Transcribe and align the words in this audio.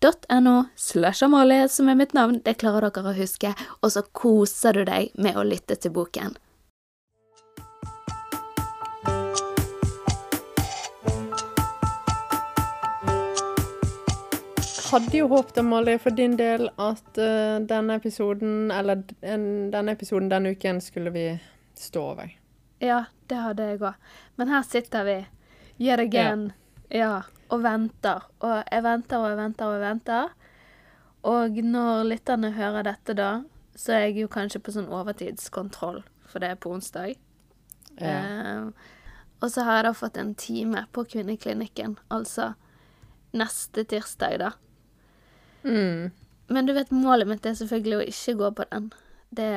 n-e-x-t-o-r-y.no 0.00 0.64
slash 0.76 1.24
Amalie 1.24 1.68
som 1.68 1.88
er 1.88 1.94
mitt 1.94 2.12
navn. 2.12 2.40
Det 2.44 2.58
klarer 2.58 2.90
dere 2.90 3.10
å 3.10 3.16
huske. 3.16 3.54
Og 3.82 3.92
så 3.92 4.02
koser 4.12 4.72
du 4.72 4.84
deg 4.84 5.10
med 5.14 5.36
å 5.36 5.42
lytte 5.42 5.76
til 5.76 5.92
boken. 5.92 6.36
hadde 14.88 15.18
jo 15.18 15.26
håpet, 15.28 15.58
Amalie, 15.58 15.98
for 16.00 16.10
din 16.16 16.32
del 16.38 16.70
at 16.80 17.18
uh, 17.20 17.58
denne 17.60 17.98
episoden, 17.98 18.70
eller 18.72 19.02
en, 19.20 19.42
denne 19.68 19.92
episoden 19.92 20.30
denne 20.32 20.54
uken, 20.56 20.80
skulle 20.80 21.12
vi 21.12 21.26
stå 21.76 22.04
over. 22.14 22.30
Ja, 22.80 23.02
det 23.28 23.36
hadde 23.36 23.66
jeg 23.68 23.82
òg. 23.82 23.98
Men 24.40 24.48
her 24.48 24.64
sitter 24.64 25.04
vi, 25.04 25.18
yet 25.76 26.00
again, 26.00 26.54
ja. 26.88 26.98
ja, 26.98 27.37
og 27.48 27.62
venter. 27.64 28.26
Og 28.44 28.60
jeg 28.70 28.84
venter 28.84 29.22
og 29.22 29.30
jeg 29.32 29.40
venter 29.40 29.68
og 29.68 29.76
jeg 29.76 29.84
venter. 29.84 30.34
Og 31.28 31.62
når 31.64 32.04
lytterne 32.12 32.52
hører 32.56 32.86
dette 32.86 33.16
da, 33.18 33.30
så 33.78 33.94
er 33.94 34.06
jeg 34.08 34.22
jo 34.24 34.30
kanskje 34.32 34.60
på 34.62 34.74
sånn 34.74 34.90
overtidskontroll, 34.90 36.00
for 36.26 36.42
det 36.42 36.52
er 36.52 36.60
på 36.60 36.72
onsdag. 36.74 37.18
Ja. 37.98 38.14
Eh, 38.14 38.94
og 39.38 39.52
så 39.54 39.62
har 39.66 39.78
jeg 39.78 39.86
da 39.86 39.92
fått 39.94 40.16
en 40.18 40.32
time 40.38 40.84
på 40.94 41.04
kvinneklinikken, 41.12 41.98
altså 42.10 42.52
neste 43.36 43.84
tirsdag, 43.86 44.38
da. 44.42 44.52
Mm. 45.62 46.10
Men 46.48 46.66
du 46.66 46.72
vet, 46.72 46.90
målet 46.94 47.28
mitt 47.28 47.46
er 47.46 47.58
selvfølgelig 47.58 47.98
å 47.98 48.08
ikke 48.08 48.34
gå 48.40 48.50
på 48.58 48.66
den. 48.72 48.88
Det 49.38 49.50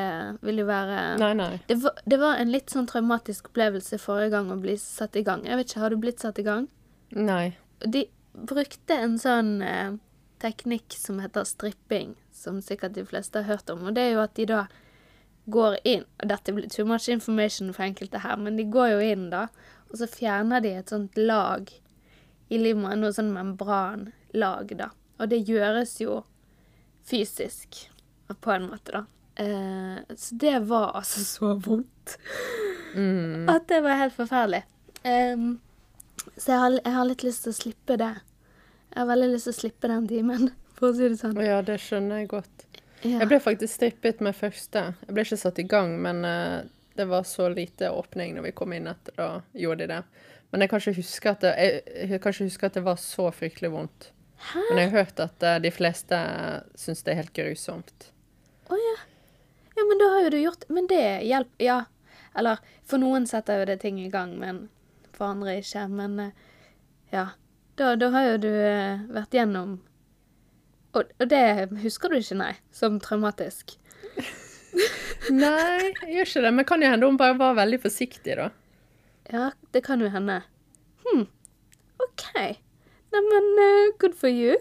vil 0.43 0.59
jo 0.59 0.67
være 0.67 0.97
Nei, 1.21 1.31
nei. 1.39 1.53
Det 1.69 1.77
var, 1.79 1.99
det 2.03 2.17
var, 2.19 2.39
en 2.41 2.51
litt 2.51 2.73
sånn 2.73 2.89
traumatisk 2.89 3.47
opplevelse 3.53 4.01
forrige 4.03 4.33
gang 4.33 4.51
å 4.51 4.59
bli 4.59 4.75
satt 4.81 5.15
i 5.15 5.23
gang. 5.23 5.45
Jeg 5.47 5.57
vet 5.57 5.69
ikke, 5.69 5.83
Har 5.85 5.93
du 5.93 6.01
blitt 6.01 6.23
satt 6.23 6.41
i 6.41 6.45
gang? 6.45 6.67
Nei. 7.15 7.53
De 7.85 8.05
brukte 8.33 8.95
en 8.95 9.17
sånn 9.19 9.61
eh, 9.65 9.97
teknikk 10.41 10.95
som 10.97 11.19
heter 11.21 11.45
stripping, 11.47 12.15
som 12.33 12.61
sikkert 12.63 12.95
de 12.97 13.05
fleste 13.05 13.41
har 13.41 13.57
hørt 13.57 13.69
om. 13.69 13.85
Og 13.87 13.95
det 13.97 14.07
er 14.07 14.15
jo 14.15 14.23
at 14.23 14.35
de 14.39 14.47
da 14.49 14.65
går 15.51 15.77
inn 15.89 16.03
og 16.21 16.27
Dette 16.29 16.53
blir 16.53 16.69
too 16.69 16.85
much 16.85 17.09
information 17.09 17.71
for 17.73 17.85
enkelte 17.85 18.21
her, 18.21 18.37
men 18.37 18.59
de 18.59 18.67
går 18.69 18.93
jo 18.93 18.99
inn, 19.13 19.29
da, 19.33 19.47
og 19.89 19.97
så 19.99 20.07
fjerner 20.09 20.61
de 20.63 20.75
et 20.77 20.91
sånt 20.93 21.17
lag 21.17 21.71
i 22.51 22.59
livmoren, 22.59 23.01
noe 23.01 23.15
sånn 23.15 23.31
membranlag, 23.33 24.75
da. 24.77 24.91
Og 25.17 25.31
det 25.31 25.41
gjøres 25.47 25.95
jo 26.01 26.21
fysisk, 27.07 27.87
på 28.31 28.53
en 28.53 28.69
måte, 28.69 28.93
da. 28.93 29.03
Eh, 29.41 30.15
så 30.15 30.35
det 30.39 30.59
var 30.69 30.93
altså 30.99 31.23
så 31.25 31.53
vondt. 31.55 32.17
Mm. 32.95 33.49
At 33.49 33.67
det 33.71 33.81
var 33.83 33.99
helt 34.03 34.15
forferdelig. 34.15 34.63
Um, 35.03 35.61
så 36.37 36.51
jeg 36.51 36.59
har, 36.59 36.75
jeg 36.77 36.93
har, 36.95 37.07
litt 37.09 37.23
lyst 37.25 37.45
til 37.45 37.53
å 37.53 37.57
slippe 37.57 37.97
det. 38.01 38.11
Jeg 38.91 38.99
har 38.99 39.07
veldig 39.09 39.29
lyst 39.31 39.47
til 39.47 39.55
å 39.55 39.59
slippe 39.59 39.91
den 39.91 40.09
timen, 40.09 40.51
for 40.77 40.91
å 40.91 40.97
si 40.97 41.07
det 41.07 41.19
sånn. 41.21 41.39
Ja, 41.45 41.61
det 41.65 41.79
skjønner 41.83 42.23
jeg 42.23 42.31
godt. 42.33 42.67
Ja. 43.01 43.17
Jeg 43.23 43.31
ble 43.31 43.39
faktisk 43.41 43.79
strippet 43.79 44.21
med 44.21 44.37
første. 44.37 44.91
Jeg 45.07 45.15
ble 45.15 45.25
ikke 45.25 45.39
satt 45.41 45.61
i 45.61 45.65
gang, 45.69 45.95
men 46.03 46.21
uh, 46.27 46.61
det 46.99 47.07
var 47.09 47.25
så 47.25 47.47
lite 47.49 47.89
åpning 47.89 48.35
når 48.37 48.49
vi 48.49 48.55
kom 48.57 48.75
inn 48.77 48.89
etter. 48.91 49.15
Da 49.17 49.29
gjorde 49.57 49.87
de 49.87 49.95
det. 49.95 50.27
Men 50.51 50.63
jeg 50.63 50.71
kan 50.71 50.83
ikke 50.83 50.99
huske 50.99 51.31
at 51.31 51.45
det, 51.45 51.53
jeg, 51.57 51.83
jeg 52.11 52.21
kan 52.21 52.35
ikke 52.35 52.49
huske 52.49 52.67
at 52.69 52.77
det 52.77 52.83
var 52.85 52.99
så 53.01 53.29
fryktelig 53.33 53.71
vondt. 53.73 54.11
Hæ? 54.51 54.65
Men 54.69 54.81
jeg 54.81 54.91
har 54.91 55.05
hørt 55.05 55.23
at 55.23 55.47
uh, 55.47 55.55
de 55.63 55.71
fleste 55.73 56.19
syns 56.77 57.01
det 57.05 57.13
er 57.13 57.21
helt 57.23 57.33
grusomt. 57.37 58.11
Å 58.69 58.75
oh, 58.75 58.81
ja. 58.81 58.99
Ja, 59.71 59.87
men 59.87 60.01
da 60.01 60.11
har 60.13 60.25
jo 60.25 60.31
du 60.33 60.37
gjort 60.37 60.65
Men 60.69 60.87
det 60.91 61.03
hjelper 61.25 61.63
Ja. 61.65 61.79
Eller 62.37 62.59
for 62.87 63.01
noen 63.01 63.25
setter 63.27 63.59
jo 63.59 63.67
det 63.67 63.81
ting 63.81 63.97
i 63.99 64.11
gang, 64.11 64.37
men 64.39 64.65
for 65.21 65.35
andre 65.35 65.59
ikke. 65.61 65.85
Men 65.93 66.17
uh, 66.19 66.49
ja. 67.13 67.29
Da, 67.79 67.93
da, 67.95 68.09
har 68.13 68.27
jo 68.33 68.41
du 68.43 68.49
uh, 68.51 69.05
vært 69.13 69.37
gjennom 69.37 69.79
og, 70.91 71.07
og, 71.21 71.27
det 71.31 71.69
husker 71.85 72.11
du 72.11 72.17
ikke, 72.17 72.35
nei, 72.35 72.51
som 72.75 72.97
traumatisk? 72.99 73.77
nei, 75.43 75.93
jeg 76.03 76.17
gjør 76.17 76.27
ikke 76.27 76.41
det. 76.43 76.51
Men 76.57 76.67
kan 76.67 76.83
jo 76.83 76.89
hende 76.91 77.07
hun 77.07 77.19
bare 77.21 77.37
var 77.39 77.55
veldig 77.61 77.79
forsiktig, 77.85 78.35
da. 78.35 78.49
Ja, 79.31 79.45
det 79.71 79.85
kan 79.85 80.03
jo 80.03 80.09
hende. 80.11 80.41
Hm. 81.05 81.23
OK. 82.03 82.27
Neimen, 83.15 83.47
uh, 83.55 83.95
good 84.03 84.19
for 84.19 84.27
you. 84.27 84.59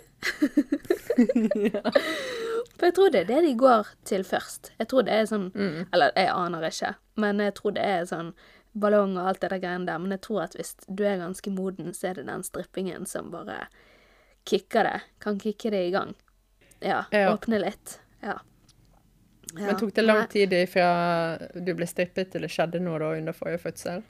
ja. 1.66 1.82
For 2.81 2.88
jeg 2.88 2.94
tror 2.97 3.10
det 3.12 3.21
er 3.21 3.28
det 3.28 3.42
de 3.44 3.56
går 3.60 3.88
til 4.09 4.22
først. 4.25 4.72
Jeg 4.78 4.88
tror 4.88 5.04
det 5.04 5.12
er 5.12 5.27
sånn 5.28 5.50
mm. 5.53 5.91
Eller 5.92 6.15
jeg 6.16 6.31
aner 6.32 6.65
ikke, 6.65 6.94
men 7.21 7.42
jeg 7.44 7.53
tror 7.59 7.75
det 7.77 7.84
er 7.84 8.06
sånn 8.09 8.31
ballong 8.72 9.16
og 9.19 9.31
alt 9.32 9.41
det 9.42 9.50
der 9.53 9.62
greiene 9.62 9.88
der. 9.88 9.98
Men 10.03 10.14
jeg 10.14 10.22
tror 10.26 10.44
at 10.47 10.56
hvis 10.58 10.75
du 10.86 11.04
er 11.06 11.20
ganske 11.20 11.53
moden, 11.54 11.94
så 11.97 12.10
er 12.10 12.20
det 12.20 12.28
den 12.28 12.44
strippingen 12.47 13.06
som 13.08 13.32
bare 13.32 13.64
kicker 14.48 14.86
det. 14.86 15.00
Kan 15.22 15.41
kicke 15.41 15.72
det 15.72 15.82
i 15.88 15.91
gang. 15.94 16.14
Ja. 16.80 17.04
ja. 17.12 17.32
Åpne 17.34 17.60
litt. 17.64 17.98
Ja. 18.22 18.38
ja. 19.56 19.66
Men 19.66 19.76
tok 19.80 19.94
det 19.94 20.06
lang 20.06 20.25
tid 20.32 20.54
fra 20.70 20.88
du 21.54 21.75
ble 21.76 21.88
strippet 21.88 22.32
til 22.32 22.47
det 22.47 22.53
skjedde 22.53 22.80
noe 22.82 23.00
da 23.03 23.12
under 23.19 23.36
forrige 23.36 23.64
fødsel? 23.66 24.06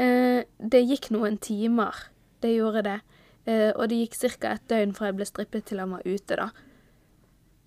Eh, 0.00 0.42
det 0.58 0.82
gikk 0.88 1.10
noen 1.14 1.38
timer. 1.42 2.08
Det 2.40 2.54
gjorde 2.56 2.86
det. 2.86 2.98
Eh, 3.44 3.70
og 3.74 3.88
det 3.90 4.02
gikk 4.02 4.18
ca. 4.40 4.56
et 4.56 4.66
døgn 4.70 4.96
fra 4.96 5.10
jeg 5.10 5.20
ble 5.20 5.28
strippet 5.28 5.68
til 5.68 5.82
han 5.82 5.96
var 5.96 6.04
ute, 6.06 6.36
da. 6.36 6.50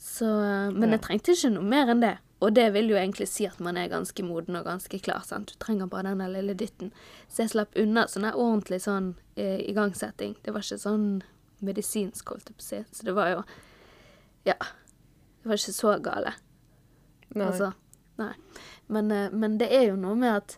Så, 0.04 0.28
men 0.76 0.90
ja. 0.90 0.98
jeg 0.98 1.04
trengte 1.06 1.36
ikke 1.36 1.54
noe 1.54 1.70
mer 1.72 1.92
enn 1.94 2.04
det. 2.04 2.18
Og 2.44 2.52
det 2.56 2.66
vil 2.76 2.90
jo 2.92 2.98
egentlig 3.00 3.30
si 3.32 3.46
at 3.48 3.60
man 3.64 3.78
er 3.80 3.92
ganske 3.92 4.24
moden 4.26 4.58
og 4.60 4.66
ganske 4.68 5.00
klar. 5.00 5.24
sant? 5.24 5.54
Du 5.54 5.60
trenger 5.64 5.88
bare 5.88 6.12
den 6.12 6.34
lille 6.34 6.56
dytten. 6.60 6.92
Så 7.30 7.46
jeg 7.46 7.54
slapp 7.54 7.78
unna 7.80 8.04
sånn 8.12 8.28
ordentlig 8.32 8.82
sånn 8.84 9.14
eh, 9.36 9.62
igangsetting. 9.64 10.36
Det 10.44 10.52
var 10.52 10.66
ikke 10.66 10.82
sånn 10.82 11.08
medisinsk, 11.64 12.34
holdt 12.34 12.52
jeg 12.52 12.58
på 12.60 12.66
å 12.66 12.68
si. 12.68 12.82
Så 12.92 13.08
det 13.08 13.16
var 13.16 13.32
jo 13.32 13.44
Ja. 14.44 14.60
Det 14.60 15.50
var 15.50 15.60
ikke 15.60 15.76
så 15.76 15.94
gale. 16.04 16.34
Nei. 17.34 17.48
Altså, 17.48 17.74
nei. 18.20 18.34
Men, 18.88 19.12
eh, 19.12 19.30
men 19.32 19.58
det 19.58 19.72
er 19.72 19.88
jo 19.90 19.96
noe 19.96 20.16
med 20.16 20.36
at 20.36 20.58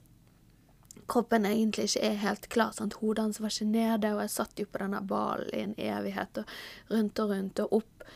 kroppen 1.07 1.45
egentlig 1.45 1.89
ikke 1.89 2.05
er 2.05 2.21
helt 2.21 2.49
klar. 2.49 2.71
sant? 2.73 2.97
Hodet 3.01 3.23
hans 3.23 3.39
var 3.39 3.53
ikke 3.53 3.69
nede, 3.69 4.13
og 4.13 4.21
jeg 4.21 4.33
satt 4.33 4.59
jo 4.59 4.65
på 4.65 4.81
denne 4.81 5.01
ballen 5.05 5.53
i 5.53 5.61
en 5.61 5.75
evighet, 5.77 6.41
og 6.41 6.45
rundt 6.89 7.19
og 7.19 7.29
rundt 7.29 7.59
og 7.59 7.73
opp 7.81 8.07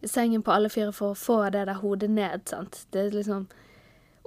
i 0.00 0.08
sengen 0.08 0.42
på 0.42 0.52
alle 0.54 0.70
fire 0.72 0.92
for 0.92 1.14
å 1.14 1.18
få 1.18 1.38
det 1.54 1.66
der 1.68 1.80
hodet 1.82 2.10
ned, 2.10 2.46
sant. 2.50 2.84
Det 2.92 3.06
er 3.06 3.16
liksom 3.16 3.48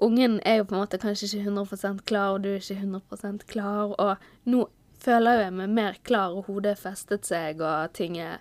Ungen 0.02 0.40
er 0.50 0.56
jo 0.58 0.64
på 0.66 0.74
en 0.74 0.82
måte 0.82 0.98
kanskje 0.98 1.28
ikke 1.28 1.52
100% 1.52 2.00
klar, 2.10 2.32
og 2.34 2.42
du 2.42 2.48
er 2.50 2.58
ikke 2.58 2.80
100% 2.82 3.44
klar, 3.46 3.92
og 4.02 4.50
nå 4.50 4.64
føler 4.98 5.44
jeg 5.44 5.54
meg 5.54 5.76
mer 5.78 6.00
klar, 6.02 6.34
og 6.34 6.48
hodet 6.50 6.74
festet 6.82 7.28
seg, 7.30 7.62
og 7.62 7.94
ting 7.94 8.18
er 8.18 8.40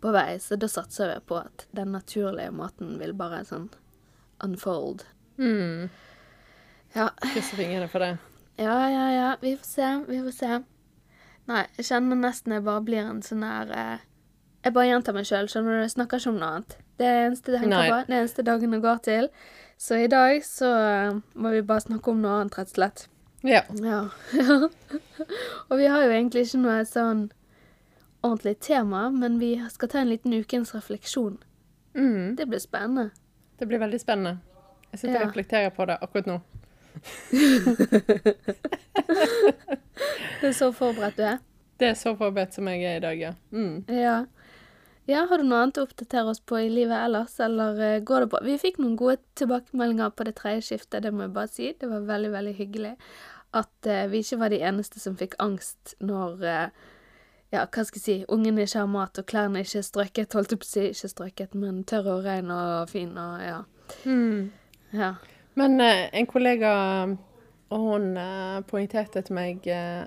på 0.00 0.08
vei, 0.14 0.38
så 0.40 0.56
da 0.56 0.70
satser 0.72 1.12
jeg 1.12 1.26
på 1.28 1.36
at 1.42 1.66
den 1.76 1.92
naturlige 1.92 2.54
måten 2.56 2.96
vil 3.00 3.12
bare 3.18 3.42
sånn 3.44 3.68
unfold. 4.42 5.04
Mm. 5.36 5.90
Ja. 6.96 7.10
Krysser 7.22 7.60
fingrene 7.60 7.88
for 7.92 8.04
det. 8.04 8.16
Ja, 8.56 8.78
ja, 8.90 9.04
ja. 9.12 9.28
Vi 9.40 9.54
får 9.56 9.68
se. 9.68 9.90
Vi 10.08 10.18
får 10.24 10.34
se. 10.36 10.58
Nei, 11.48 11.62
jeg 11.78 11.88
kjenner 11.88 12.18
nesten 12.18 12.56
jeg 12.56 12.64
bare 12.66 12.84
blir 12.86 13.04
en 13.04 13.22
sånn 13.24 13.44
her 13.46 13.72
eh, 13.74 14.02
Jeg 14.62 14.74
bare 14.76 14.86
gjentar 14.86 15.16
meg 15.16 15.26
sjøl, 15.26 15.48
skjønner 15.50 15.74
du. 15.74 15.82
Jeg 15.82 15.94
snakker 15.96 16.22
ikke 16.22 16.30
om 16.30 16.38
noe 16.38 16.50
annet. 16.56 16.76
Det 17.00 17.06
er 17.08 17.24
eneste 17.26 17.54
det 17.54 17.60
henger 17.64 17.88
på. 17.90 17.96
Det 18.06 18.14
er 18.14 18.20
eneste 18.20 18.44
dagene 18.46 18.78
går 18.82 19.00
til. 19.02 19.28
Så 19.82 19.98
i 19.98 20.10
dag 20.10 20.44
så 20.46 20.68
uh, 20.70 21.16
må 21.34 21.50
vi 21.50 21.64
bare 21.66 21.82
snakke 21.82 22.12
om 22.12 22.20
noe 22.22 22.36
annet, 22.38 22.58
rett 22.58 22.70
og 22.70 22.76
slett. 22.76 23.06
Ja. 23.42 23.64
ja. 23.82 24.02
og 25.68 25.78
vi 25.80 25.88
har 25.90 26.04
jo 26.04 26.12
egentlig 26.12 26.46
ikke 26.46 26.60
noe 26.62 26.84
sånn 26.86 27.24
ordentlig 28.22 28.60
tema, 28.62 29.08
men 29.10 29.40
vi 29.42 29.56
skal 29.72 29.90
ta 29.90 29.98
en 29.98 30.12
liten 30.12 30.32
ukens 30.38 30.74
refleksjon. 30.76 31.40
Mm. 31.98 32.36
Det 32.38 32.46
blir 32.46 32.62
spennende. 32.62 33.10
Det 33.58 33.66
blir 33.66 33.82
veldig 33.82 33.98
spennende. 34.00 34.38
Jeg 34.92 34.98
sitter 35.02 35.18
og 35.24 35.26
reflekterer 35.26 35.74
på 35.74 35.88
det 35.90 35.98
akkurat 36.04 36.30
nå. 36.30 36.38
Det 40.42 40.48
er 40.48 40.54
så 40.58 40.72
forberedt 40.74 41.16
du 41.16 41.22
er. 41.22 41.38
Det 41.80 41.88
er 41.92 41.94
så 41.98 42.12
forberedt 42.18 42.54
som 42.54 42.68
jeg 42.68 42.82
er 42.84 42.96
i 42.98 43.02
dag, 43.02 43.18
ja. 43.18 43.32
Mm. 43.50 43.84
Ja. 43.90 44.24
Ja, 45.10 45.24
har 45.26 45.40
du 45.40 45.48
noe 45.48 45.64
annet 45.64 45.80
å 45.80 45.84
oppdatere 45.88 46.30
oss 46.30 46.38
på 46.38 46.60
i 46.62 46.70
livet 46.70 46.94
ellers, 46.94 47.34
eller 47.42 47.78
eh, 47.82 48.00
går 48.06 48.24
det 48.24 48.30
bra? 48.32 48.40
Vi 48.46 48.54
fikk 48.62 48.78
noen 48.78 48.94
gode 49.00 49.18
tilbakemeldinger 49.38 50.12
på 50.14 50.26
det 50.28 50.36
tredje 50.38 50.62
skiftet, 50.68 51.02
det 51.02 51.10
må 51.10 51.26
jeg 51.26 51.34
bare 51.34 51.50
si. 51.50 51.72
Det 51.78 51.90
var 51.90 52.06
veldig, 52.06 52.30
veldig 52.36 52.54
hyggelig 52.60 52.94
at 53.58 53.86
eh, 53.90 54.06
vi 54.12 54.22
ikke 54.22 54.38
var 54.40 54.52
de 54.52 54.62
eneste 54.64 55.02
som 55.02 55.16
fikk 55.18 55.34
angst 55.42 55.96
når 56.00 56.46
eh, 56.46 56.86
ja, 57.52 57.66
hva 57.66 57.84
skal 57.84 57.98
jeg 57.98 58.04
si, 58.04 58.16
ungene 58.32 58.64
ikke 58.64 58.80
har 58.80 58.88
mat 58.88 59.18
og 59.20 59.28
klærne 59.28 59.60
ikke 59.60 59.82
er 59.82 59.86
strøket, 59.86 60.38
holdt 60.38 60.54
jeg 60.54 60.62
på 60.62 60.68
å 60.68 60.70
si, 60.70 60.86
ikke 60.94 61.12
strøket, 61.12 61.58
men 61.58 61.82
tørre 61.88 62.16
og 62.16 62.24
ren 62.24 62.54
og 62.54 62.88
fin 62.92 63.12
og 63.20 63.42
ja. 63.44 63.58
Mm. 64.08 64.48
Ja. 64.96 65.12
Men 65.60 65.80
eh, 65.84 66.06
en 66.16 66.28
kollega, 66.30 66.72
og 67.72 67.88
hun 67.90 68.14
eh, 68.16 68.60
poengterte 68.70 69.20
til 69.26 69.36
meg 69.36 69.68
eh, 69.68 70.06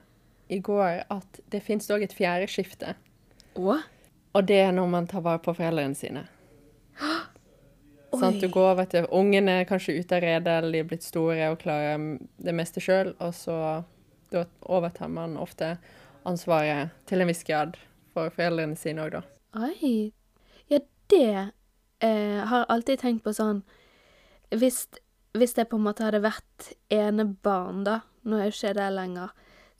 i 0.50 0.60
går 0.62 1.04
at 1.14 1.42
det 1.54 1.62
finnes 1.66 1.92
òg 1.94 2.08
et 2.08 2.16
fjerde 2.18 2.50
skifte. 2.50 2.96
Å? 3.56 3.78
Og 4.36 4.48
det 4.48 4.60
er 4.66 4.74
når 4.76 4.92
man 4.92 5.08
tar 5.08 5.24
vare 5.24 5.40
på 5.44 5.56
foreldrene 5.56 5.96
sine. 5.98 6.26
Sånn, 8.16 8.40
Du 8.40 8.48
går 8.48 8.70
over 8.72 8.88
til 8.88 9.08
Ungene 9.12 9.60
er 9.62 9.68
kanskje 9.68 9.98
ute 9.98 10.16
av 10.16 10.24
redet, 10.24 10.54
eller 10.60 10.72
de 10.72 10.80
er 10.80 10.88
blitt 10.88 11.04
store 11.04 11.50
og 11.52 11.60
klarer 11.60 12.06
det 12.40 12.54
meste 12.56 12.80
sjøl, 12.84 13.12
og 13.20 13.34
så 13.36 13.58
da 14.32 14.46
overtar 14.72 15.12
man 15.12 15.36
ofte 15.38 15.76
ansvaret 16.28 16.94
til 17.10 17.22
en 17.22 17.30
viss 17.30 17.44
grad 17.48 17.76
for 18.16 18.32
foreldrene 18.34 18.80
sine 18.80 19.04
òg, 19.04 19.18
da. 19.18 19.24
Oi. 19.68 20.12
Ja, 20.72 20.80
det 21.12 21.26
eh, 22.00 22.40
har 22.48 22.64
jeg 22.64 22.70
alltid 22.78 23.04
tenkt 23.04 23.26
på 23.28 23.36
sånn 23.36 23.62
hvis, 24.56 24.86
hvis 25.36 25.56
det 25.58 25.68
på 25.70 25.80
en 25.80 25.86
måte 25.86 26.06
hadde 26.08 26.24
vært 26.24 26.72
enebarn, 26.94 27.84
da, 27.88 28.00
nå 28.24 28.40
er 28.40 28.50
jo 28.50 28.56
ikke 28.56 28.76
det 28.78 28.90
lenger, 28.96 29.36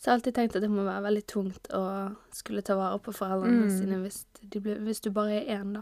så 0.06 0.12
har 0.12 0.20
alltid 0.20 0.36
tenkt 0.38 0.56
at 0.56 0.62
det 0.62 0.70
må 0.70 0.84
være 0.86 1.02
veldig 1.08 1.24
tungt 1.26 1.68
å 1.74 1.82
skulle 2.30 2.62
ta 2.62 2.76
vare 2.78 3.00
på 3.02 3.10
foreldrene 3.16 3.64
Mm. 3.66 3.72
sine 3.74 3.98
hvis, 4.04 4.20
de 4.54 4.60
blir, 4.62 4.76
hvis 4.86 5.02
du 5.02 5.10
bare 5.10 5.40
er 5.40 5.56
én, 5.58 5.72
da. 5.74 5.82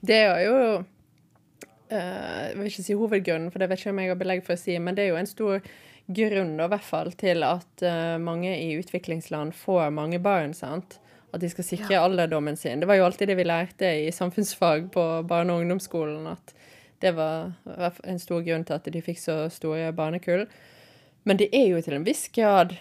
Det 0.00 0.16
er 0.16 0.38
jo 0.46 0.54
uh, 0.80 2.40
Jeg 2.48 2.56
vil 2.56 2.70
ikke 2.70 2.86
si 2.86 2.96
hovedgrunnen, 2.96 3.50
for 3.52 3.58
det 3.60 3.68
vet 3.68 3.82
ikke 3.82 3.92
om 3.92 3.98
jeg 4.00 4.08
har 4.14 4.16
belegg 4.22 4.42
for 4.46 4.56
å 4.56 4.62
si, 4.62 4.78
men 4.78 4.96
det 4.96 5.04
er 5.04 5.12
jo 5.12 5.20
en 5.20 5.28
stor 5.28 5.60
grunn, 6.08 6.56
da, 6.56 6.70
hvert 6.72 6.88
fall, 6.88 7.12
til 7.20 7.44
at 7.44 7.84
uh, 7.84 8.16
mange 8.18 8.48
i 8.56 8.72
utviklingsland 8.80 9.52
får 9.54 9.92
mange 9.92 10.18
barn, 10.24 10.54
sant. 10.56 10.98
At 11.32 11.44
de 11.44 11.48
skal 11.52 11.62
sikre 11.68 12.00
alderdommen 12.00 12.56
sin. 12.58 12.80
Det 12.80 12.88
var 12.90 12.96
jo 12.98 13.04
alltid 13.06 13.28
det 13.28 13.36
vi 13.38 13.44
lærte 13.44 13.86
i 14.06 14.10
samfunnsfag 14.10 14.88
på 14.90 15.04
barne- 15.28 15.52
og 15.52 15.60
ungdomsskolen, 15.62 16.26
at 16.26 16.54
det 17.00 17.12
var 17.14 17.52
en 18.02 18.18
stor 18.18 18.42
grunn 18.42 18.64
til 18.64 18.74
at 18.74 18.88
de 18.90 19.02
fikk 19.04 19.20
så 19.20 19.36
store 19.52 19.92
barnekull. 19.92 20.46
Men 21.24 21.36
det 21.36 21.50
er 21.54 21.68
jo 21.70 21.82
til 21.84 21.94
en 22.00 22.04
viss 22.08 22.26
grad 22.34 22.74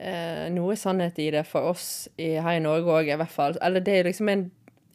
eh, 0.00 0.46
noe 0.54 0.76
sannhet 0.80 1.18
i 1.20 1.28
det 1.34 1.44
for 1.48 1.70
oss 1.74 2.08
i, 2.16 2.32
her 2.40 2.56
i 2.56 2.62
Norge 2.64 2.88
òg, 3.00 3.10
i 3.12 3.18
hvert 3.20 3.34
fall. 3.34 3.58
Eller 3.62 3.84
det 3.84 3.98
er 4.00 4.08
liksom 4.08 4.28
en, 4.32 4.46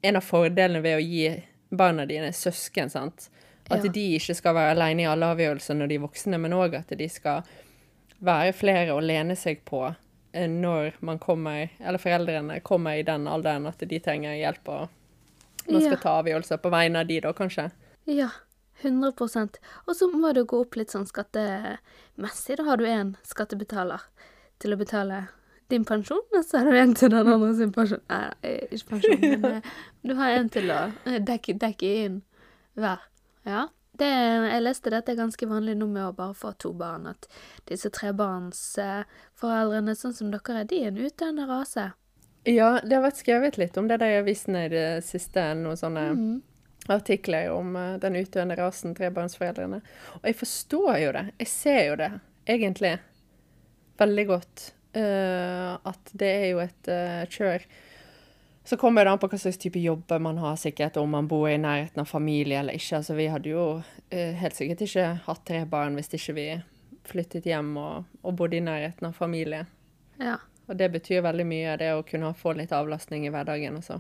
en 0.02 0.20
av 0.20 0.26
fordelene 0.26 0.82
ved 0.84 0.98
å 0.98 1.04
gi 1.06 1.28
barna 1.76 2.06
dine 2.10 2.32
søsken, 2.34 2.90
sant. 2.94 3.30
At 3.70 3.84
Ja. 3.86 3.92
de 3.92 4.04
ikke 4.20 4.36
skal 4.38 4.54
være 4.58 4.76
alene 4.76 5.02
i 5.02 5.10
alle 5.10 5.26
avgjørelser 5.34 5.78
når 5.80 5.88
de 5.90 5.96
er 5.98 6.04
voksne, 6.06 6.38
men 6.42 6.54
òg 6.54 6.76
at 6.78 6.92
de 6.98 7.08
skal 7.10 7.44
være 8.22 8.54
flere 8.54 8.94
å 8.94 9.02
lene 9.02 9.36
seg 9.36 9.64
på 9.66 9.82
eh, 10.34 10.48
når 10.48 10.94
man 11.02 11.18
kommer, 11.20 11.70
eller 11.80 11.98
foreldrene 12.02 12.60
kommer 12.66 13.00
i 13.00 13.04
den 13.08 13.26
alderen 13.28 13.66
at 13.68 13.82
de 13.82 14.00
trenger 14.00 14.38
hjelp 14.38 14.70
og 14.70 14.90
man 15.68 15.82
skal 15.82 15.96
Ja. 15.98 16.02
ta 16.04 16.12
avgjørelser 16.22 16.58
på 16.62 16.70
vegne 16.70 17.00
av 17.02 17.08
de 17.10 17.20
da, 17.26 17.34
kanskje. 17.34 17.72
Ja, 18.06 18.30
100% 18.84 19.56
Og 19.88 19.96
så 19.98 20.08
må 20.14 20.30
det 20.36 20.44
gå 20.52 20.60
opp 20.62 20.76
litt 20.78 20.92
sånn 20.94 21.08
skattemessig. 21.10 22.58
Da 22.60 22.64
har 22.68 22.78
du 22.78 22.86
én 22.86 23.16
skattebetaler 23.26 24.04
til 24.60 24.76
å 24.76 24.80
betale 24.80 25.24
din 25.70 25.86
pensjon, 25.86 26.22
og 26.38 26.44
så 26.46 26.62
har 26.62 26.70
du 26.70 26.78
en 26.78 26.94
til 26.94 27.10
den 27.10 27.28
andre 27.32 27.54
sin 27.58 27.72
pensjon. 27.74 28.02
Nei, 28.12 28.28
nei, 28.44 28.54
ikke 28.76 28.92
pensjon, 28.94 29.24
men 29.24 29.46
eh, 29.58 29.72
du 30.06 30.14
har 30.20 30.36
en 30.38 30.50
til 30.54 30.70
å 30.70 30.82
eh, 31.10 31.18
dekke, 31.26 31.56
dekke 31.62 31.90
inn 32.06 32.20
hver. 32.78 33.02
Ja. 33.50 33.66
Det, 33.96 34.08
jeg 34.12 34.64
leste 34.66 34.92
dette 34.92 35.14
er 35.14 35.22
ganske 35.22 35.48
vanlig 35.48 35.78
nå 35.80 35.88
med 35.88 36.04
å 36.04 36.12
bare 36.16 36.36
få 36.36 36.52
to 36.60 36.74
barn, 36.76 37.08
at 37.08 37.28
disse 37.70 37.88
trebarnsforeldrene, 37.96 39.96
sånn 39.96 40.14
som 40.18 40.34
dere 40.34 40.60
er, 40.62 40.68
de 40.70 40.82
er 40.84 40.92
en 40.92 41.00
utdøende 41.06 41.46
rase. 41.50 41.88
Ja, 42.46 42.76
det 42.84 42.98
har 42.98 43.06
vært 43.08 43.22
skrevet 43.24 43.58
litt 43.58 43.78
om 43.80 43.88
det 43.90 44.02
der 44.04 44.18
i 44.18 44.20
avisene 44.22 44.66
i 44.68 44.74
det 44.74 44.86
siste, 45.08 45.48
noen 45.58 45.80
sånne 45.80 46.04
Mm. 46.14 46.36
artikler 46.94 47.50
om 47.50 47.74
eh, 47.76 47.96
den 48.04 48.20
utdøende 48.20 48.56
rasen 48.60 48.94
trebarnsforeldrene. 48.96 49.80
Og 50.20 50.28
jeg 50.30 50.36
forstår 50.44 50.98
jo 51.02 51.12
det. 51.16 51.24
Jeg 51.40 51.48
ser 51.50 51.82
jo 51.88 51.96
det, 51.96 52.12
egentlig, 52.46 53.00
veldig 54.00 54.28
godt. 54.32 54.72
uh, 54.96 55.76
at 55.84 56.14
det 56.14 56.32
er 56.32 56.48
jo 56.54 56.62
et 56.64 56.90
uh, 56.92 57.26
kjør. 57.32 57.66
Så 58.66 58.78
kommer 58.82 59.06
det 59.06 59.12
an 59.14 59.22
på 59.22 59.30
hva 59.30 59.38
slags 59.38 59.60
type 59.62 59.80
jobber 59.82 60.22
man 60.24 60.40
har, 60.42 60.56
sikkert, 60.58 60.98
om 60.98 61.12
man 61.14 61.28
bor 61.30 61.46
i 61.50 61.58
nærheten 61.62 62.02
av 62.02 62.10
familie 62.10 62.60
eller 62.60 62.78
ikke. 62.80 63.02
Altså, 63.02 63.18
vi 63.18 63.28
hadde 63.30 63.52
jo 63.52 63.66
uh, 63.82 64.32
helt 64.42 64.58
sikkert 64.58 64.82
ikke 64.88 65.12
hatt 65.28 65.46
tre 65.46 65.62
barn 65.70 65.98
hvis 66.00 66.14
ikke 66.18 66.38
vi 66.40 66.48
flyttet 67.06 67.46
hjem 67.46 67.76
og, 67.78 68.10
og 68.26 68.38
bodde 68.40 68.58
i 68.58 68.66
nærheten 68.66 69.12
av 69.12 69.18
familie. 69.18 69.66
Ja. 70.18 70.40
Og 70.66 70.80
det 70.80 70.90
betyr 70.96 71.22
veldig 71.22 71.46
mye, 71.46 71.78
det 71.78 71.92
å 71.94 72.06
kunne 72.08 72.34
få 72.34 72.56
litt 72.58 72.74
avlastning 72.74 73.28
i 73.28 73.34
hverdagen 73.34 73.78
også. 73.78 74.00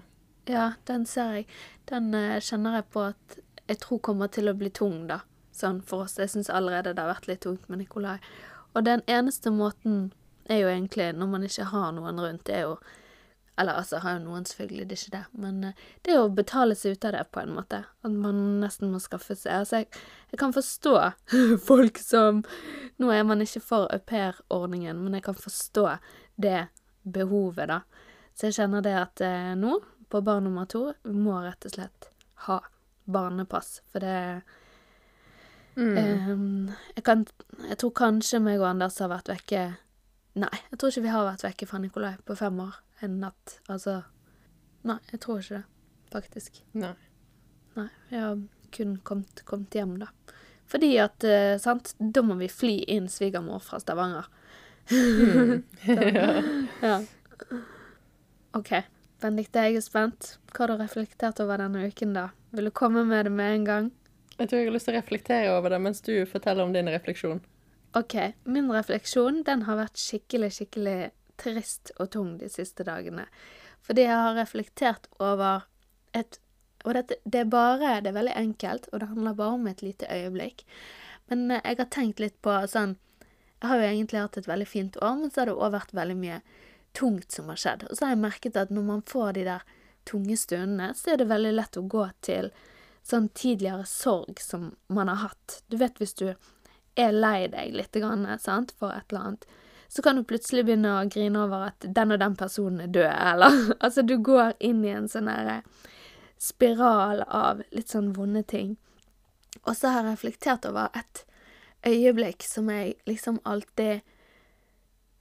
Ja, 0.49 0.71
den 0.89 1.05
ser 1.09 1.39
jeg. 1.39 1.47
Den 1.89 2.09
uh, 2.17 2.39
kjenner 2.41 2.79
jeg 2.79 2.89
på 2.95 3.05
at 3.11 3.39
jeg 3.65 3.81
tror 3.81 4.01
kommer 4.05 4.29
til 4.33 4.49
å 4.49 4.57
bli 4.57 4.71
tung, 4.73 5.05
da. 5.09 5.21
Sånn 5.55 5.79
for 5.85 6.05
oss. 6.05 6.17
Jeg 6.19 6.33
syns 6.33 6.49
allerede 6.51 6.91
det 6.93 7.01
har 7.01 7.13
vært 7.13 7.29
litt 7.29 7.45
tungt 7.45 7.69
med 7.69 7.79
Nikolai. 7.79 8.17
Og 8.75 8.83
den 8.85 9.01
eneste 9.07 9.51
måten 9.55 10.11
er 10.45 10.61
jo 10.61 10.69
egentlig, 10.69 11.13
når 11.15 11.31
man 11.31 11.47
ikke 11.47 11.71
har 11.71 11.91
noen 11.95 12.21
rundt, 12.21 12.45
det 12.45 12.59
er 12.59 12.69
jo 12.69 12.77
Eller 13.57 13.77
altså, 13.79 14.01
har 14.03 14.17
jo 14.17 14.25
noen 14.25 14.43
selvfølgelig, 14.43 14.85
det 14.89 14.95
er 14.95 15.01
ikke 15.01 15.11
det, 15.17 15.39
men 15.39 15.63
eh, 15.63 15.83
det 16.03 16.11
er 16.11 16.17
jo 16.17 16.23
å 16.27 16.31
betale 16.35 16.75
seg 16.75 16.97
ut 16.97 17.05
av 17.07 17.13
det, 17.15 17.21
på 17.31 17.39
en 17.39 17.53
måte. 17.55 17.77
At 18.03 18.11
man 18.11 18.41
nesten 18.59 18.91
må 18.91 18.99
skaffe 18.99 19.31
seg 19.39 19.53
Altså, 19.61 19.79
jeg, 19.79 20.01
jeg 20.33 20.39
kan 20.41 20.51
forstå 20.51 20.91
folk 21.69 22.01
som 22.03 22.41
Nå 22.99 23.13
er 23.15 23.23
man 23.23 23.45
ikke 23.45 23.63
for 23.63 23.87
aupairordningen, 23.95 24.99
men 24.99 25.15
jeg 25.15 25.23
kan 25.29 25.39
forstå 25.39 25.85
det 26.35 26.65
behovet, 27.07 27.71
da. 27.71 27.79
Så 28.35 28.49
jeg 28.49 28.57
kjenner 28.59 28.83
det 28.83 28.97
at 28.99 29.23
eh, 29.23 29.55
nå, 29.55 29.79
på 30.11 30.21
barn 30.27 30.49
nummer 30.49 30.67
to, 30.67 30.89
vi 31.07 31.15
må 31.15 31.39
rett 31.39 31.69
og 31.69 31.77
slett 31.77 32.11
ha 32.49 32.59
barnepass, 33.07 33.79
for 33.87 34.03
det 34.03 34.41
eh, 35.77 36.29
jeg, 36.95 37.03
kan, 37.03 37.25
jeg 37.69 37.77
tror 37.81 37.93
kanskje 37.97 38.41
meg 38.43 38.61
og 38.61 38.69
Anders 38.69 38.99
har 39.03 39.11
vært 39.11 39.31
vekke 39.33 39.65
Nei, 40.35 40.51
jeg 40.71 40.79
tror 40.79 40.91
ikke 40.91 41.05
vi 41.05 41.13
har 41.13 41.27
vært 41.29 41.45
vekke 41.45 41.67
fra 41.69 41.79
Nikolai 41.79 42.15
på 42.27 42.35
fem 42.35 42.57
år 42.59 42.73
en 43.05 43.19
natt. 43.21 43.59
Altså 43.71 44.01
Nei, 44.85 44.97
jeg 45.13 45.21
tror 45.23 45.39
ikke 45.39 45.61
det, 45.61 45.63
faktisk. 46.11 46.59
Nei. 46.77 46.91
Nei, 47.75 47.87
vi 48.09 48.19
har 48.19 48.35
kun 48.75 48.97
kommet, 49.07 49.41
kommet 49.47 49.73
hjem, 49.75 49.95
da. 50.03 50.11
Fordi 50.69 50.91
at, 51.01 51.23
eh, 51.23 51.55
sant, 51.61 51.93
da 51.99 52.21
må 52.25 52.37
vi 52.37 52.49
fly 52.51 52.75
inn 52.91 53.07
svigermor 53.09 53.63
fra 53.65 53.79
Stavanger. 53.81 54.27
ja. 56.85 56.99
OK. 58.53 58.71
Benedicte, 59.21 59.65
jeg 59.65 59.79
er 59.79 59.85
spent. 59.85 60.35
Hva 60.51 60.65
har 60.65 60.73
du 60.73 60.83
reflektert 60.83 61.41
over 61.41 61.63
denne 61.63 61.87
uken, 61.89 62.13
da? 62.17 62.29
Vil 62.55 62.69
du 62.69 62.73
komme 62.75 63.05
med 63.07 63.25
det 63.25 63.33
med 63.33 63.59
en 63.59 63.65
gang? 63.69 63.91
Jeg 64.35 64.49
tror 64.49 64.59
jeg 64.59 64.67
har 64.67 64.75
lyst 64.75 64.89
til 64.89 64.95
å 64.95 64.99
reflektere 64.99 65.51
over 65.55 65.71
det 65.71 65.79
mens 65.83 66.01
du 66.03 66.13
forteller 66.27 66.65
om 66.65 66.73
din 66.75 66.89
refleksjon. 66.91 67.39
OK. 67.95 68.15
Min 68.43 68.71
refleksjon, 68.73 69.43
den 69.47 69.63
har 69.69 69.79
vært 69.79 69.99
skikkelig, 69.99 70.51
skikkelig 70.57 70.97
trist 71.39 71.93
og 71.95 72.09
tung 72.11 72.35
de 72.41 72.49
siste 72.51 72.83
dagene. 72.87 73.29
Fordi 73.85 74.03
jeg 74.03 74.17
har 74.25 74.35
reflektert 74.39 75.07
over 75.19 75.69
et 76.13 76.39
Og 76.85 76.93
dette, 76.93 77.15
det 77.25 77.39
er 77.39 77.47
bare 77.49 78.01
Det 78.01 78.11
er 78.11 78.19
veldig 78.19 78.35
enkelt, 78.37 78.87
og 78.93 78.99
det 78.99 79.07
handler 79.07 79.33
bare 79.33 79.53
om 79.57 79.67
et 79.67 79.81
lite 79.81 80.05
øyeblikk. 80.05 80.65
Men 81.29 81.51
eh, 81.51 81.61
jeg 81.63 81.77
har 81.77 81.89
tenkt 81.89 82.19
litt 82.19 82.35
på 82.41 82.51
sånn 82.67 82.97
Jeg 83.61 83.69
har 83.69 83.79
jo 83.79 83.87
egentlig 83.87 84.21
hatt 84.21 84.37
et 84.37 84.47
veldig 84.47 84.67
fint 84.67 84.97
år, 85.01 85.15
men 85.17 85.31
så 85.31 85.41
har 85.41 85.49
det 85.49 85.55
òg 85.55 85.71
vært 85.73 85.95
veldig 85.97 86.17
mye 86.19 86.41
tungt 86.93 87.31
som 87.31 87.49
har 87.49 87.57
skjedd. 87.57 87.87
Og 87.89 87.97
så 87.97 88.05
har 88.05 88.13
jeg 88.13 88.21
merket 88.21 88.57
at 88.57 88.69
når 88.69 88.83
man 88.83 89.01
får 89.01 89.33
de 89.33 89.45
der 89.47 89.65
tunge 90.05 90.37
stundene, 90.37 90.93
så 90.93 91.13
er 91.13 91.17
det 91.17 91.31
veldig 91.31 91.53
lett 91.55 91.77
å 91.77 91.87
gå 91.89 92.05
til 92.21 92.51
sånn 93.05 93.29
tidligere 93.37 93.85
sorg 93.85 94.39
som 94.41 94.71
man 94.87 95.11
har 95.11 95.21
hatt. 95.27 95.61
Du 95.69 95.77
vet 95.77 95.99
hvis 96.01 96.15
du 96.17 96.31
er 96.95 97.13
lei 97.13 97.47
deg 97.51 97.75
litt 97.75 97.93
grann, 97.93 98.25
sant, 98.39 98.73
for 98.79 98.95
et 98.95 99.11
eller 99.11 99.27
annet, 99.29 99.45
så 99.87 100.01
kan 100.01 100.17
du 100.17 100.25
plutselig 100.27 100.65
begynne 100.65 100.95
å 100.95 101.05
grine 101.11 101.43
over 101.45 101.67
at 101.69 101.85
den 101.85 102.15
og 102.15 102.19
den 102.19 102.37
personen 102.39 102.87
er 102.87 102.93
død, 102.95 103.11
eller 103.31 103.59
Altså, 103.79 104.01
du 104.01 104.17
går 104.17 104.55
inn 104.59 104.83
i 104.85 104.95
en 104.95 105.09
sånn 105.11 105.29
derre 105.29 105.61
spiral 106.41 107.23
av 107.27 107.61
litt 107.71 107.93
sånn 107.93 108.11
vonde 108.15 108.43
ting. 108.43 108.75
Og 109.63 109.75
så 109.77 109.93
har 109.93 110.03
jeg 110.03 110.17
reflektert 110.17 110.65
over 110.67 110.91
et 110.97 111.23
øyeblikk 111.85 112.43
som 112.43 112.69
jeg 112.73 112.97
liksom 113.07 113.39
alltid 113.45 114.01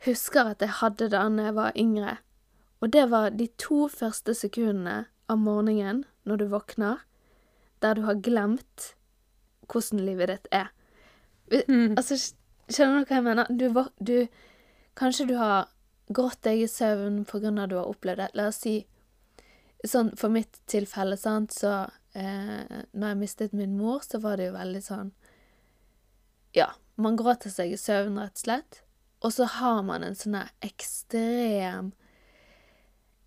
husker 0.05 0.53
at 0.53 0.65
jeg 0.65 0.81
hadde 0.81 1.11
da 1.13 1.23
jeg 1.29 1.57
var 1.57 1.77
yngre. 1.79 2.17
Og 2.81 2.93
det 2.93 3.07
var 3.13 3.31
de 3.31 3.47
to 3.61 3.87
første 3.89 4.35
sekundene 4.37 5.05
av 5.31 5.39
morgenen 5.41 6.05
når 6.25 6.43
du 6.43 6.47
våkner, 6.53 7.05
der 7.85 7.99
du 7.99 8.07
har 8.09 8.21
glemt 8.25 8.95
hvordan 9.71 10.03
livet 10.05 10.33
ditt 10.33 10.49
er. 10.53 10.73
Mm. 11.69 11.95
Altså, 11.99 12.19
skjønner 12.69 13.05
du 13.05 13.09
hva 13.09 13.21
jeg 13.21 13.27
mener? 13.27 13.51
Du, 13.51 13.67
du, 14.01 14.17
kanskje 14.99 15.29
du 15.29 15.37
har 15.41 15.71
grått 16.13 16.43
deg 16.45 16.65
i 16.65 16.71
søvn 16.71 17.23
av 17.25 17.49
at 17.49 17.71
du 17.73 17.79
har 17.79 17.89
opplevd 17.89 18.23
det. 18.23 18.31
La 18.37 18.49
oss 18.51 18.63
si 18.65 18.79
sånn 19.85 20.15
for 20.17 20.33
mitt 20.33 20.61
tilfelle, 20.71 21.17
sant, 21.21 21.53
så 21.53 21.85
eh, 22.17 22.85
Når 22.93 23.09
jeg 23.09 23.21
mistet 23.21 23.57
min 23.57 23.77
mor, 23.77 24.01
så 24.05 24.21
var 24.23 24.41
det 24.41 24.49
jo 24.49 24.57
veldig 24.57 24.81
sånn 24.85 25.13
Ja, 26.57 26.71
man 26.97 27.19
gråter 27.21 27.53
seg 27.53 27.75
i 27.75 27.81
søvn, 27.81 28.17
rett 28.21 28.39
og 28.39 28.45
slett. 28.45 28.81
Og 29.25 29.33
så 29.35 29.49
har 29.59 29.83
man 29.85 30.05
en 30.07 30.17
sånn 30.17 30.39
ekstrem 30.65 31.93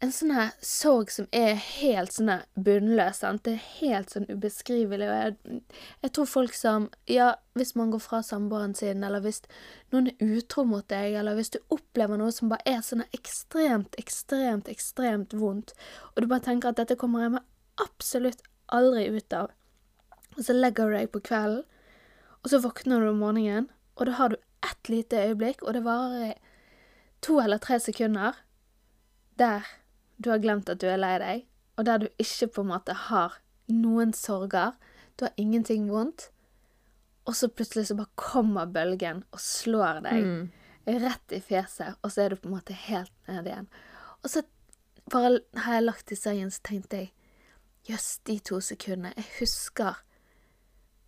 en 0.04 0.12
sånn 0.13 0.34
her 0.36 0.51
sorg 0.62 1.10
som 1.10 1.25
er 1.34 1.56
helt 1.58 2.13
sånn 2.13 2.30
bunnløs. 2.54 3.22
Sant? 3.24 3.44
Det 3.48 3.56
er 3.56 3.70
helt 3.80 4.12
sånn 4.13 4.27
ubeskrivelig. 4.30 5.08
Og 5.10 5.16
jeg, 5.18 5.62
jeg, 6.04 6.12
tror 6.13 6.30
folk 6.30 6.58
som 6.58 6.89
Ja, 7.10 7.32
hvis 7.58 7.74
man 7.80 7.89
går 7.94 8.04
fra 8.04 8.22
samboeren 8.25 8.75
sin, 8.77 9.01
eller 9.04 9.24
hvis 9.25 9.42
noen 9.94 10.12
er 10.12 10.36
utro 10.38 10.68
mot 10.70 10.86
deg, 10.92 11.18
eller 11.18 11.38
hvis 11.38 11.56
du 11.56 11.60
opplever 11.74 12.20
noe 12.22 12.34
som 12.36 12.51
bare 12.51 12.77
er 12.77 12.84
sånn 12.86 13.08
ekstremt, 13.16 13.98
ekstremt, 13.98 14.70
ekstremt 14.70 15.34
vondt, 15.38 15.74
og 16.13 16.22
du 16.22 16.30
bare 16.30 16.46
tenker 16.46 16.70
at 16.70 16.82
dette 16.84 17.00
kommer 17.00 17.25
jeg 17.25 17.34
meg 17.39 17.82
absolutt 17.82 18.46
aldri 18.74 19.08
ut 19.16 19.34
av, 19.34 19.50
og 20.36 20.44
så 20.46 20.54
legger 20.54 20.92
du 20.92 20.98
deg 21.00 21.10
på 21.13 21.24
kvelden, 21.25 21.66
og 22.44 22.51
så 22.51 22.62
våkner 22.62 23.01
du 23.01 23.10
om 23.10 23.24
morgenen, 23.24 23.72
og 23.98 24.06
da 24.06 24.20
har 24.20 24.30
du 24.30 24.38
ett 24.62 24.94
lite 24.94 25.24
øyeblikk, 25.25 25.66
og 25.66 25.74
det 25.74 25.82
varer 25.88 26.27
i 26.27 26.34
to 27.25 27.39
eller 27.42 27.58
tre 27.63 27.80
sekunder, 27.82 28.38
der 29.42 29.66
du 30.18 30.32
har 30.32 30.42
glemt 30.44 30.70
at 30.70 30.82
du 30.82 30.88
er 30.90 31.00
lei 31.00 31.16
deg, 31.22 31.46
og 31.78 31.86
der 31.86 32.02
du 32.02 32.08
ikke 32.22 32.50
på 32.56 32.66
en 32.66 32.72
måte 32.72 32.96
har 33.08 33.38
noen 33.70 34.14
sorger, 34.18 34.74
du 35.18 35.26
har 35.28 35.38
ingenting 35.38 35.90
vondt, 35.92 36.30
og 37.28 37.36
så 37.36 37.50
plutselig 37.52 37.90
så 37.90 37.98
bare 38.00 38.14
kommer 38.16 38.70
bølgen 38.72 39.24
og 39.36 39.42
slår 39.44 40.02
deg 40.06 40.24
mm. 40.24 40.44
rett 41.04 41.36
i 41.36 41.42
fjeset, 41.44 42.00
og 42.02 42.14
så 42.14 42.24
er 42.24 42.34
du 42.34 42.42
på 42.42 42.50
en 42.50 42.56
måte 42.56 42.78
helt 42.88 43.14
nede 43.28 43.52
igjen. 43.52 43.70
Og 44.24 44.32
så 44.32 44.46
bare 45.12 45.40
har 45.66 45.78
jeg 45.78 45.88
lagt 45.88 46.12
i 46.12 46.20
sengen, 46.20 46.52
så 46.52 46.64
tenkte 46.64 47.02
jeg 47.04 47.14
jøss, 47.88 48.18
de 48.28 48.40
to 48.44 48.60
sekundene 48.64 49.14
Jeg 49.16 49.28
husker 49.40 50.02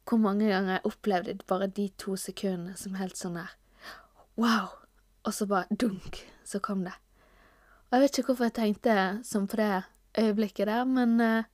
hvor 0.08 0.18
mange 0.18 0.48
ganger 0.50 0.78
jeg 0.78 0.90
opplevde 0.90 1.46
bare 1.48 1.68
de 1.68 1.90
to 2.00 2.16
sekundene 2.18 2.76
som 2.80 2.96
helt 2.98 3.20
sånn 3.20 3.38
der 3.38 3.56
Wow! 4.40 4.76
Og 5.28 5.34
så 5.36 5.46
bare 5.46 5.68
dunk, 5.76 6.22
så 6.48 6.62
kom 6.64 6.86
det. 6.86 6.96
Og 7.90 7.98
jeg 7.98 8.04
vet 8.04 8.20
ikke 8.20 8.32
hvorfor 8.32 8.50
jeg 8.50 8.58
tenkte 8.60 8.98
sånn 9.26 9.48
på 9.50 9.58
det 9.58 9.72
øyeblikket 10.20 10.70
der, 10.70 10.86
men 10.86 11.16
uh, 11.22 11.48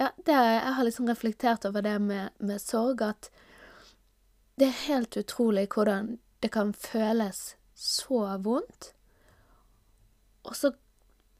ja, 0.00 0.10
det, 0.24 0.32
jeg 0.32 0.72
har 0.78 0.84
liksom 0.84 1.08
reflektert 1.08 1.66
over 1.68 1.84
det 1.84 1.98
med, 2.00 2.32
med, 2.38 2.60
sorg, 2.60 3.02
at 3.04 3.28
det 4.56 4.70
er 4.70 4.82
helt 4.86 5.16
utrolig 5.20 5.66
hvordan 5.74 6.16
det 6.44 6.52
kan 6.52 6.72
føles 6.72 7.56
så 7.76 8.22
vondt, 8.44 8.92
og 10.46 10.56
så 10.56 10.72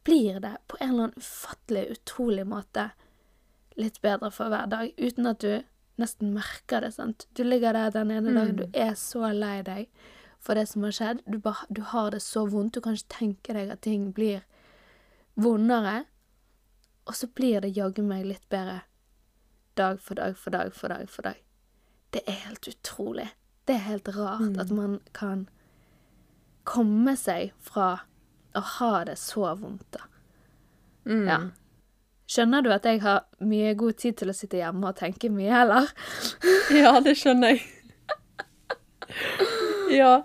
blir 0.04 0.40
det 0.42 0.56
på 0.68 0.76
en 0.80 0.90
eller 0.90 1.08
annen 1.08 1.24
ufattelig, 1.24 1.86
utrolig 1.96 2.44
måte 2.48 2.90
litt 3.76 4.00
bedre 4.04 4.30
for 4.32 4.52
hver 4.52 4.68
dag, 4.72 4.92
uten 4.96 5.32
at 5.32 5.40
du 5.44 5.64
nesten 6.00 6.34
merker 6.36 6.84
det, 6.84 6.92
sant. 6.96 7.24
Du 7.32 7.44
ligger 7.44 7.76
der 7.76 7.92
den 7.94 8.12
ene 8.12 8.32
mm. 8.32 8.36
dagen, 8.36 8.60
du 8.60 8.66
er 8.76 8.92
så 9.00 9.32
lei 9.32 9.60
deg 9.64 9.88
for 10.46 10.54
det 10.54 10.68
som 10.70 10.84
har 10.86 10.94
skjedd. 10.94 11.22
Du, 11.26 11.38
bare, 11.42 11.66
du 11.68 11.82
har 11.82 12.10
det 12.14 12.22
så 12.22 12.46
vondt. 12.46 12.76
Du 12.76 12.80
kan 12.84 12.94
ikke 12.94 13.18
tenke 13.18 13.56
deg 13.56 13.72
at 13.74 13.82
ting 13.86 14.12
blir 14.14 14.44
vondere. 15.34 16.04
Og 17.06 17.18
så 17.18 17.28
blir 17.34 17.62
det 17.62 17.74
jaggu 17.76 18.02
meg 18.06 18.26
litt 18.26 18.46
bedre 18.50 18.84
dag 19.76 20.00
for 20.00 20.18
dag 20.18 20.38
for 20.38 20.54
dag 20.54 20.72
for 20.74 20.94
dag 20.94 21.10
for 21.10 21.26
dag. 21.26 21.42
Det 22.14 22.22
er 22.26 22.40
helt 22.46 22.68
utrolig. 22.70 23.28
Det 23.66 23.74
er 23.74 23.88
helt 23.90 24.08
rart 24.14 24.40
mm. 24.54 24.58
at 24.62 24.70
man 24.70 24.98
kan 25.14 25.48
komme 26.66 27.16
seg 27.18 27.52
fra 27.62 27.90
å 28.56 28.62
ha 28.78 28.92
det 29.06 29.18
så 29.20 29.52
vondt, 29.58 29.86
da. 29.94 30.06
Mm. 31.06 31.26
Ja. 31.28 31.38
Skjønner 32.26 32.64
du 32.64 32.72
at 32.74 32.86
jeg 32.88 33.02
har 33.04 33.26
mye 33.46 33.74
god 33.78 33.98
tid 34.02 34.16
til 34.18 34.32
å 34.32 34.34
sitte 34.34 34.58
hjemme 34.58 34.88
og 34.90 34.98
tenke 34.98 35.30
mye, 35.30 35.60
eller? 35.62 35.92
ja, 36.74 36.96
det 37.04 37.14
skjønner 37.20 37.54
jeg. 37.54 37.66
ja. 40.00 40.20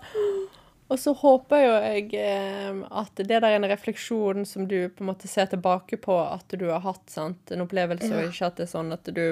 Og 0.91 0.99
så 0.99 1.13
håper 1.15 1.61
jo 1.63 1.75
jeg 1.79 2.09
eh, 2.19 2.81
at 2.99 3.15
det 3.15 3.29
der 3.31 3.45
er 3.47 3.55
en 3.55 3.67
refleksjon 3.71 4.43
som 4.47 4.65
du 4.67 4.89
på 4.91 5.05
en 5.05 5.11
måte 5.13 5.29
ser 5.31 5.47
tilbake 5.47 6.01
på 6.03 6.17
at 6.19 6.51
du 6.51 6.67
har 6.67 6.83
hatt, 6.83 7.05
sant? 7.07 7.53
En 7.55 7.63
opplevelse, 7.63 8.09
ja. 8.11 8.19
og 8.19 8.33
ikke 8.33 8.49
at 8.49 8.59
det 8.59 8.65
er 8.67 8.71
sånn 8.73 8.91
at 8.91 9.07
du, 9.07 9.23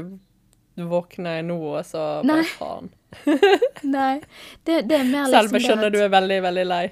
du 0.79 0.85
våkner 0.87 1.43
nå, 1.43 1.59
og 1.73 1.83
så 1.83 2.05
bare 2.23 2.47
faen. 2.53 2.87
Nei. 3.97 4.21
Det, 4.63 4.85
det, 4.87 5.01
er 5.01 5.09
mer 5.09 5.27
liksom 5.27 5.35
Selv 5.35 5.51
om 5.51 5.59
jeg 5.59 5.67
skjønner 5.67 5.91
at, 5.91 5.97
du 5.97 5.99
er 6.05 6.13
veldig, 6.15 6.39
veldig 6.47 6.65
lei. 6.69 6.83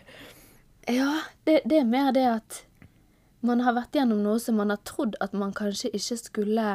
Ja, 0.97 1.13
det, 1.47 1.61
det, 1.63 1.79
er 1.79 1.87
mer 1.87 2.11
det 2.15 2.27
at 2.33 2.61
man 3.47 3.63
har 3.63 3.77
vært 3.77 3.95
gjennom 3.95 4.19
noe 4.25 4.41
som 4.43 4.59
man 4.59 4.75
har 4.75 4.83
trodd 4.87 5.15
at 5.23 5.31
man 5.31 5.55
kanskje 5.55 5.93
ikke 5.95 6.19
skulle 6.25 6.69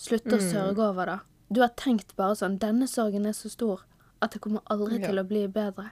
slutte 0.00 0.32
mm. 0.32 0.40
å 0.40 0.48
sørge 0.48 0.88
over, 0.88 1.12
da. 1.12 1.20
Du 1.52 1.60
har 1.60 1.76
tenkt 1.76 2.16
bare 2.16 2.38
sånn 2.40 2.56
Denne 2.62 2.88
sorgen 2.88 3.28
er 3.28 3.36
så 3.36 3.52
stor 3.52 3.84
at 4.22 4.34
det 4.34 4.40
kommer 4.44 4.62
aldri 4.72 5.00
ja. 5.00 5.10
til 5.10 5.20
å 5.20 5.26
bli 5.26 5.44
bedre. 5.50 5.90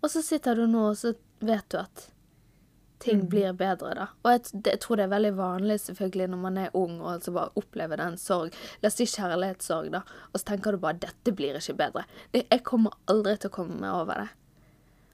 Og 0.00 0.10
så 0.12 0.22
sitter 0.24 0.56
du 0.56 0.66
nå, 0.70 0.90
og 0.92 0.98
så 0.98 1.12
vet 1.44 1.66
du 1.72 1.78
at 1.80 2.06
ting 3.00 3.22
mm. 3.22 3.28
blir 3.32 3.52
bedre, 3.56 3.92
da. 3.96 4.06
Og 4.22 4.34
jeg, 4.34 4.42
det, 4.52 4.74
jeg, 4.74 4.80
tror 4.84 5.00
det 5.00 5.06
er 5.06 5.12
veldig 5.14 5.32
vanlig 5.38 5.76
selvfølgelig 5.82 6.26
når 6.32 6.40
man 6.42 6.58
er 6.60 6.74
ung 6.76 6.98
og 6.98 7.14
altså 7.14 7.32
bare 7.36 7.54
opplever 7.60 8.00
den 8.00 8.18
sorg. 8.20 8.56
La 8.82 8.90
oss 8.90 8.98
si 9.00 9.06
kjærlighetssorg, 9.08 9.88
da. 9.94 10.02
Og 10.30 10.40
så 10.40 10.50
tenker 10.52 10.76
du 10.76 10.82
bare 10.82 11.00
'dette 11.00 11.34
blir 11.36 11.56
ikke 11.56 11.78
bedre'. 11.80 12.04
Jeg 12.36 12.64
kommer 12.68 12.96
aldri 13.08 13.36
til 13.38 13.52
å 13.52 13.56
komme 13.56 13.80
meg 13.80 13.96
over 13.96 14.24
det. 14.24 14.28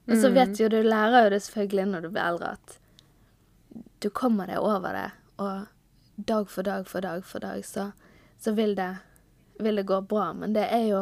Men 0.07 0.21
så 0.21 0.31
vet 0.31 0.53
mm. 0.53 0.59
jo 0.61 0.69
du 0.71 0.81
lærer 0.83 1.25
jo 1.25 1.31
det 1.33 1.41
selvfølgelig 1.43 1.87
når 1.91 2.05
du 2.05 2.09
blir 2.09 2.23
eldre, 2.23 2.51
at 2.55 2.77
du 4.03 4.09
kommer 4.09 4.47
deg 4.47 4.59
over 4.63 4.95
det. 4.95 5.09
Og 5.43 6.27
dag 6.27 6.51
for 6.51 6.67
dag 6.67 6.87
for 6.87 7.03
dag 7.03 7.25
for 7.25 7.43
dag 7.43 7.65
så, 7.65 7.91
så 8.39 8.51
vil, 8.55 8.75
det, 8.75 8.97
vil 9.59 9.79
det 9.79 9.87
gå 9.87 9.99
bra. 10.01 10.31
Men 10.33 10.55
det 10.55 10.67
er 10.71 10.87
jo 10.91 11.01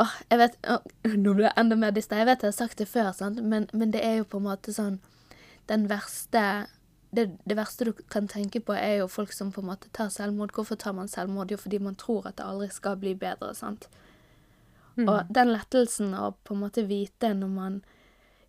Åh, 0.00 0.12
jeg 0.30 0.40
vet 0.40 0.54
oh, 0.72 0.84
Nå 1.20 1.34
ble 1.36 1.48
jeg 1.48 1.58
enda 1.60 1.76
mer 1.76 1.92
dista. 1.92 2.16
Jeg 2.16 2.28
vet 2.30 2.44
jeg 2.44 2.52
har 2.52 2.56
sagt 2.56 2.78
det 2.80 2.88
før, 2.88 3.10
sant? 3.16 3.42
Men, 3.44 3.68
men, 3.72 3.92
det 3.92 4.04
er 4.04 4.20
jo 4.20 4.28
på 4.28 4.40
en 4.40 4.48
måte 4.48 4.72
sånn 4.72 5.00
Den 5.68 5.88
verste 5.90 6.68
det, 7.12 7.26
det, 7.44 7.58
verste 7.58 7.84
du 7.84 7.92
kan 8.08 8.24
tenke 8.24 8.62
på, 8.64 8.72
er 8.72 9.02
jo 9.02 9.08
folk 9.12 9.34
som 9.36 9.50
på 9.52 9.60
en 9.60 9.66
måte 9.68 9.90
tar 9.92 10.08
selvmord. 10.08 10.54
Hvorfor 10.56 10.78
tar 10.80 10.94
man 10.96 11.10
selvmord? 11.12 11.50
Jo, 11.52 11.58
fordi 11.60 11.76
man 11.84 11.98
tror 12.00 12.24
at 12.30 12.38
det 12.38 12.46
aldri 12.48 12.70
skal 12.72 12.96
bli 12.96 13.12
bedre, 13.20 13.50
sant. 13.52 13.84
Mm. 14.96 15.10
Og 15.10 15.28
den 15.28 15.52
lettelsen 15.52 16.14
å 16.16 16.30
på 16.40 16.56
en 16.56 16.62
måte 16.64 16.86
vite 16.88 17.34
når 17.36 17.52
man 17.52 17.82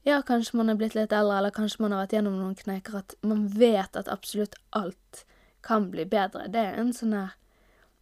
Ja, 0.03 0.21
kanskje 0.23 0.57
man 0.59 0.71
er 0.71 0.79
blitt 0.79 0.95
litt 0.95 1.12
eldre, 1.15 1.38
eller 1.41 1.51
kanskje 1.55 1.83
man 1.83 1.93
har 1.95 2.05
vært 2.05 2.15
gjennom 2.15 2.39
noen 2.39 2.55
kneker, 2.59 2.97
at 3.03 3.15
man 3.23 3.45
vet 3.51 4.00
at 4.00 4.12
absolutt 4.12 4.55
alt 4.71 5.25
kan 5.63 5.91
bli 5.91 6.03
bedre. 6.07 6.47
Det 6.51 6.59
er 6.59 6.79
en 6.79 6.95
sånn 6.95 7.15
her 7.15 7.35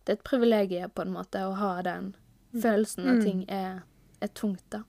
Det 0.05 0.13
er 0.13 0.17
et 0.17 0.29
privilegium, 0.29 0.93
på 0.93 1.05
en 1.05 1.13
måte, 1.13 1.41
å 1.45 1.57
ha 1.57 1.75
den 1.85 2.13
følelsen 2.53 3.07
av 3.07 3.19
mm. 3.19 3.25
ting 3.25 3.43
er, 3.49 3.81
er 4.19 4.31
tungt, 4.37 4.65
da. 4.73 4.83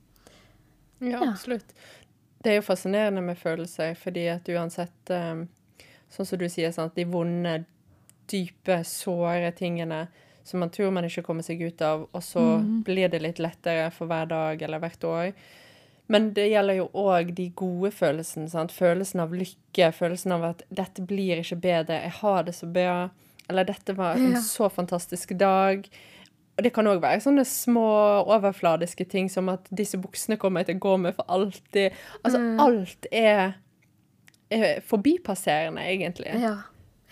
Ja, 1.03 1.23
absolutt. 1.29 1.73
Det 2.43 2.51
er 2.51 2.59
jo 2.59 2.65
fascinerende 2.67 3.23
med 3.23 3.39
følelser, 3.39 3.93
fordi 3.99 4.27
at 4.31 4.49
uansett 4.51 5.13
um, 5.15 5.47
Sånn 6.13 6.27
som 6.29 6.37
du 6.37 6.45
sier, 6.45 6.69
sant, 6.69 6.93
de 6.93 7.07
vonde, 7.09 7.63
dype, 8.29 8.75
såre 8.85 9.47
tingene 9.57 10.03
som 10.43 10.59
man 10.59 10.69
tror 10.69 10.91
man 10.91 11.07
ikke 11.07 11.23
kommer 11.25 11.45
seg 11.45 11.61
ut 11.63 11.81
av, 11.81 12.07
og 12.11 12.23
så 12.23 12.41
mm. 12.59 12.71
blir 12.85 13.11
det 13.11 13.21
litt 13.23 13.39
lettere 13.41 13.87
for 13.95 14.11
hver 14.11 14.27
dag 14.29 14.61
eller 14.61 14.81
hvert 14.83 15.05
år. 15.07 15.31
Men 16.11 16.33
det 16.35 16.49
gjelder 16.51 16.81
jo 16.81 16.89
òg 16.99 17.31
de 17.37 17.47
gode 17.55 17.93
følelsene. 17.95 18.49
Sant? 18.51 18.75
Følelsen 18.75 19.23
av 19.23 19.33
lykke, 19.33 19.91
følelsen 19.95 20.35
av 20.35 20.49
at 20.51 20.65
'dette 20.69 21.05
blir 21.07 21.39
ikke 21.39 21.61
bedre', 21.63 22.01
'jeg 22.03 22.17
har 22.19 22.43
det 22.43 22.55
så 22.55 22.67
bra', 22.67 23.09
eller 23.49 23.63
'dette 23.63 23.95
var 23.95 24.19
en 24.19 24.33
ja. 24.33 24.41
så 24.41 24.69
fantastisk 24.69 25.31
dag'. 25.31 25.87
Og 26.53 26.65
det 26.65 26.69
kan 26.75 26.85
òg 26.85 27.01
være 27.01 27.21
sånne 27.23 27.45
små 27.49 27.87
overfladiske 28.29 29.07
ting 29.09 29.29
som 29.31 29.49
at 29.49 29.65
disse 29.73 29.97
buksene 29.97 30.37
kommer 30.41 30.61
jeg 30.61 30.69
til 30.69 30.79
å 30.81 30.83
gå 30.85 30.95
med 31.07 31.15
for 31.17 31.29
alltid. 31.33 31.95
Altså, 32.21 32.41
mm. 32.43 32.59
alt 32.61 33.07
er, 33.09 33.55
er, 34.53 34.81
forbipasserende, 34.85 35.81
egentlig. 35.89 36.29
Ja. 36.43 36.55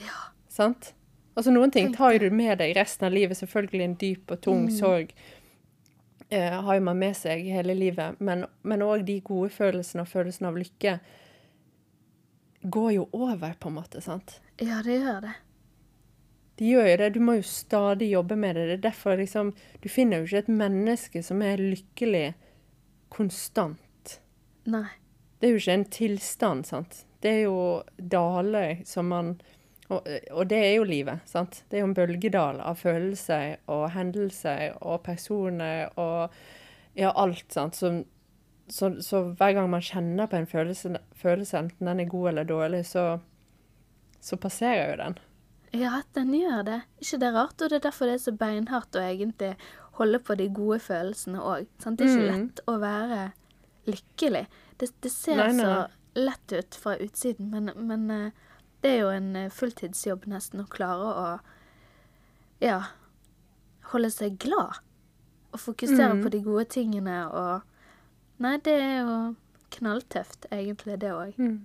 ja. 0.03 0.19
Sant? 0.51 0.93
Altså, 1.33 1.53
noen 1.55 1.73
ting 1.73 1.89
tar 1.95 2.19
du 2.21 2.29
med 2.29 2.59
deg 2.61 2.75
resten 2.77 3.09
av 3.09 3.17
livet. 3.17 3.39
Selvfølgelig 3.39 3.87
en 3.87 3.97
dyp 4.03 4.35
og 4.35 4.43
tung 4.45 4.67
mm. 4.67 4.75
sorg 4.77 5.15
eh, 6.29 6.61
har 6.61 6.77
jo 6.77 6.85
man 6.85 7.01
med 7.01 7.17
seg 7.17 7.47
hele 7.49 7.73
livet. 7.77 8.21
Men 8.21 8.85
òg 8.85 9.07
de 9.09 9.17
gode 9.25 9.49
følelsene 9.57 10.05
og 10.05 10.11
følelsen 10.11 10.51
av 10.51 10.61
lykke 10.61 10.99
går 12.61 12.91
jo 12.93 13.07
over, 13.17 13.55
på 13.57 13.71
en 13.71 13.79
måte, 13.79 14.05
sant? 14.05 14.37
Ja, 14.61 14.83
det 14.85 15.01
gjør 15.01 15.23
det. 15.25 15.33
De 16.61 16.67
gjør 16.69 16.91
jo 16.91 16.97
det. 17.01 17.09
Du 17.15 17.21
må 17.25 17.39
jo 17.39 17.45
stadig 17.49 18.11
jobbe 18.11 18.35
med 18.37 18.53
det. 18.55 18.67
Det 18.69 18.73
er 18.75 18.83
derfor 18.91 19.17
liksom 19.17 19.47
Du 19.81 19.89
finner 19.89 20.21
jo 20.21 20.27
ikke 20.29 20.43
et 20.43 20.51
menneske 20.61 21.23
som 21.25 21.41
er 21.41 21.57
lykkelig 21.57 22.35
konstant. 23.09 24.19
Nei. 24.69 24.85
Det 25.39 25.47
er 25.47 25.55
jo 25.55 25.61
ikke 25.63 25.79
en 25.79 25.87
tilstand, 25.89 26.67
sant. 26.69 26.99
Det 27.21 27.31
er 27.31 27.41
jo 27.47 27.81
daler 27.97 28.83
som 28.85 29.09
man 29.09 29.39
og, 29.91 30.05
og, 30.31 30.45
det 30.47 30.59
er 30.63 30.75
jo 30.77 30.85
livet, 30.87 31.25
sant. 31.27 31.63
Det 31.67 31.75
er 31.75 31.81
jo 31.81 31.89
en 31.89 31.97
bølgedal 31.97 32.61
av 32.63 32.77
følelser 32.79 33.57
og 33.73 33.89
hendelser 33.95 34.77
og 34.79 35.01
personer 35.03 35.89
og 35.99 36.29
Ja, 36.93 37.13
alt, 37.15 37.45
sant. 37.51 37.75
Så, 37.75 37.89
så, 38.67 38.93
så, 39.01 39.21
hver 39.39 39.53
gang 39.55 39.69
man 39.71 39.83
kjenner 39.83 40.27
på 40.27 40.35
en 40.35 40.47
følelse, 40.47 40.97
følelse, 41.15 41.57
enten 41.57 41.87
den 41.87 42.01
er 42.03 42.09
god 42.11 42.29
eller 42.29 42.47
dårlig, 42.47 42.81
så, 42.85 43.05
så 44.19 44.35
passerer 44.35 44.91
jo 44.91 44.97
den. 44.99 45.19
Ja, 45.71 46.01
den 46.15 46.33
gjør 46.35 46.65
det. 46.67 46.81
Ikke 46.99 47.19
det 47.21 47.29
er 47.29 47.37
rart, 47.37 47.61
og 47.61 47.71
det 47.71 47.79
er 47.79 47.85
derfor 47.87 48.09
det 48.09 48.17
er 48.17 48.25
så 48.25 48.33
beinhardt 48.35 48.97
å 48.99 49.03
egentlig 49.03 49.53
holde 49.99 50.19
på 50.19 50.35
de 50.39 50.49
gode 50.51 50.79
følelsene 50.83 51.39
òg. 51.39 51.69
Det 51.79 51.87
er 51.87 52.09
ikke 52.09 52.19
mm. 52.19 52.29
lett 52.31 52.61
å 52.67 52.77
være 52.81 53.21
lykkelig. 53.87 54.45
Det, 54.79 54.91
det 55.03 55.11
ser 55.13 55.39
nei, 55.39 55.51
nei. 55.55 55.65
så 55.65 56.19
lett 56.19 56.51
ut 56.51 56.75
fra 56.75 56.97
utsiden, 56.99 57.51
men, 57.53 57.71
men, 57.87 58.07
eh, 58.11 58.55
det 58.83 58.95
er 58.95 59.03
jo 59.05 59.11
en 59.13 59.35
eh, 59.37 59.51
fulltidsjobb 59.53 60.27
nesten 60.27 60.63
å 60.63 60.69
klare 60.71 61.11
å 61.11 61.27
ja, 62.61 62.79
holde 63.93 64.11
seg 64.11 64.39
glad. 64.41 64.81
Og 65.51 65.59
fokusere 65.59 66.15
mm. 66.17 66.23
på 66.23 66.31
de 66.33 66.43
gode 66.45 66.69
tingene 66.71 67.25
og 67.27 67.67
Nei, 68.41 68.55
det 68.65 68.73
er 68.73 68.95
jo 69.05 69.15
knalltøft, 69.75 70.47
egentlig, 70.49 70.95
det 71.03 71.11
òg. 71.13 71.35
Mm. 71.37 71.59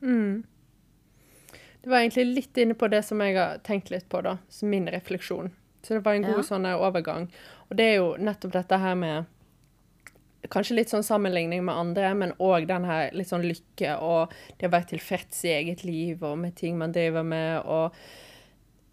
Mm. 0.00 0.38
Det 1.88 1.94
var 1.94 2.02
egentlig 2.02 2.24
litt 2.26 2.58
inne 2.60 2.74
på 2.76 2.84
det 2.92 2.98
som 3.02 3.20
jeg 3.24 3.32
har 3.38 3.62
tenkt 3.64 3.88
litt 3.88 4.04
på, 4.12 4.20
da, 4.20 4.34
som 4.52 4.68
min 4.68 4.90
refleksjon. 4.92 5.46
Så 5.80 5.94
det 5.94 6.02
var 6.04 6.18
en 6.18 6.26
god 6.26 6.42
ja. 6.42 6.44
sånn 6.44 6.66
overgang. 6.68 7.30
Og 7.70 7.78
det 7.80 7.86
er 7.88 7.94
jo 7.96 8.10
nettopp 8.20 8.52
dette 8.58 8.78
her 8.82 8.98
med 9.00 9.34
Kanskje 10.52 10.76
litt 10.76 10.92
sånn 10.92 11.02
sammenligning 11.02 11.64
med 11.64 11.80
andre, 11.80 12.10
men 12.14 12.34
òg 12.44 12.68
den 12.68 12.84
her 12.84 13.08
litt 13.16 13.30
sånn 13.32 13.46
lykke 13.48 13.96
og 14.04 14.34
det 14.60 14.68
å 14.68 14.74
være 14.74 14.90
tilfreds 14.92 15.40
i 15.48 15.54
eget 15.56 15.82
liv 15.88 16.20
og 16.24 16.36
med 16.44 16.54
ting 16.60 16.76
man 16.78 16.92
driver 16.92 17.24
med, 17.26 17.64
og 17.64 17.96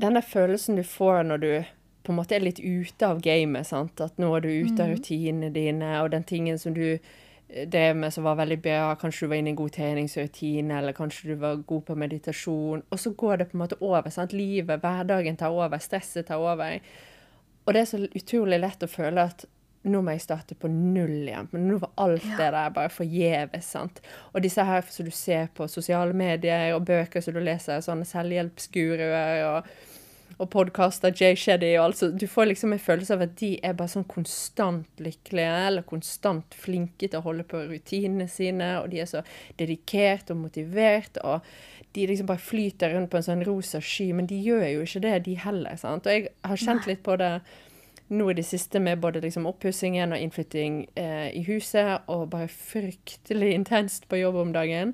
denne 0.01 0.23
følelsen 0.23 0.79
du 0.79 0.85
får 0.87 1.21
når 1.27 1.43
du 1.43 1.51
på 2.07 2.15
en 2.15 2.19
måte 2.21 2.39
er 2.39 2.47
litt 2.47 2.63
ute 2.63 3.11
av 3.11 3.19
gamet, 3.27 3.67
sant. 3.67 3.99
At 3.99 4.15
nå 4.23 4.31
er 4.37 4.47
du 4.47 4.49
ute 4.53 4.79
av 4.79 4.87
mm. 4.87 4.95
rutinene 4.95 5.51
dine, 5.51 5.91
og 5.99 6.15
den 6.15 6.23
tingen 6.23 6.63
som 6.63 6.73
du 6.79 6.95
drev 7.47 7.95
med 7.95 8.13
som 8.13 8.23
var 8.23 8.35
veldig 8.39 8.57
bra. 8.61 8.95
Kanskje 8.99 9.25
du 9.25 9.29
var 9.29 9.39
inne 9.39 9.51
i 9.51 9.53
en 9.53 9.59
god 9.59 9.73
treningsrutine, 9.75 10.77
eller 10.79 10.97
kanskje 10.97 11.29
du 11.29 11.35
var 11.41 11.55
god 11.67 11.85
på 11.85 11.95
meditasjon. 11.95 12.85
Og 12.89 12.99
så 12.99 13.11
går 13.11 13.37
det 13.37 13.49
på 13.49 13.57
en 13.57 13.63
måte 13.63 13.81
over. 13.81 14.09
sant? 14.09 14.33
Livet, 14.33 14.81
hverdagen 14.81 15.37
tar 15.37 15.53
over, 15.53 15.77
stresset 15.77 16.27
tar 16.27 16.41
over. 16.41 16.79
Og 17.65 17.73
det 17.73 17.81
er 17.81 17.91
så 17.91 18.01
utrolig 18.05 18.59
lett 18.61 18.83
å 18.83 18.89
føle 18.89 19.29
at 19.29 19.45
nå 19.85 20.01
må 20.01 20.15
jeg 20.15 20.23
starte 20.23 20.55
på 20.57 20.69
null 20.71 21.27
igjen. 21.27 21.49
Men 21.51 21.67
nå 21.69 21.79
var 21.81 21.91
alt 22.01 22.25
det 22.25 22.49
der 22.55 22.71
bare 22.73 22.89
forgjeves. 22.89 23.67
sant? 23.69 24.01
Og 24.33 24.41
disse 24.41 24.63
her 24.65 24.81
som 24.89 25.05
du 25.05 25.13
ser 25.13 25.51
på 25.53 25.67
sosiale 25.69 26.13
medier, 26.13 26.73
og 26.73 26.87
bøker 26.89 27.21
som 27.21 27.35
du 27.37 27.41
leser, 27.43 27.83
sånne 27.85 28.07
selvhjelpsguruer 28.09 29.45
og 29.51 29.69
og 30.35 30.49
podkaster, 30.51 31.13
Jay 31.15 31.37
Shetty 31.39 31.69
og 31.77 31.83
alt, 31.85 31.99
så 31.99 32.09
Du 32.11 32.27
får 32.27 32.49
liksom 32.49 32.73
en 32.73 32.81
følelse 32.81 33.13
av 33.15 33.23
at 33.23 33.35
de 33.39 33.53
er 33.63 33.75
bare 33.77 33.91
sånn 33.93 34.07
konstant 34.07 34.99
lykkelige, 34.99 35.53
eller 35.67 35.87
konstant 35.87 36.57
flinke 36.59 37.07
til 37.07 37.19
å 37.19 37.23
holde 37.23 37.45
på 37.47 37.61
rutinene 37.69 38.27
sine, 38.27 38.73
og 38.81 38.89
de 38.91 38.99
er 39.03 39.09
så 39.09 39.23
dedikert 39.59 40.31
og 40.33 40.41
motivert, 40.43 41.21
og 41.23 41.45
de 41.95 42.07
liksom 42.07 42.27
bare 42.27 42.43
flyter 42.43 42.91
rundt 42.91 43.11
på 43.11 43.21
en 43.21 43.27
sånn 43.29 43.45
rosa 43.47 43.79
sky, 43.79 44.09
men 44.13 44.27
de 44.27 44.41
gjør 44.43 44.67
jo 44.73 44.83
ikke 44.83 45.03
det, 45.07 45.15
de 45.29 45.37
heller, 45.39 45.79
sant. 45.79 46.07
Og 46.07 46.17
jeg 46.17 46.33
har 46.43 46.63
kjent 46.65 46.89
litt 46.89 47.03
på 47.05 47.15
det 47.21 47.31
nå 48.11 48.27
i 48.29 48.35
det 48.37 48.45
siste 48.45 48.79
med 48.83 48.99
både 49.01 49.23
liksom 49.23 49.47
oppussingen 49.49 50.13
og 50.13 50.21
innflytting 50.21 50.83
eh, 50.99 51.31
i 51.31 51.45
huset, 51.47 52.03
og 52.11 52.27
bare 52.35 52.51
fryktelig 52.51 53.53
intenst 53.55 54.09
på 54.11 54.19
jobb 54.19 54.43
om 54.43 54.53
dagen, 54.53 54.93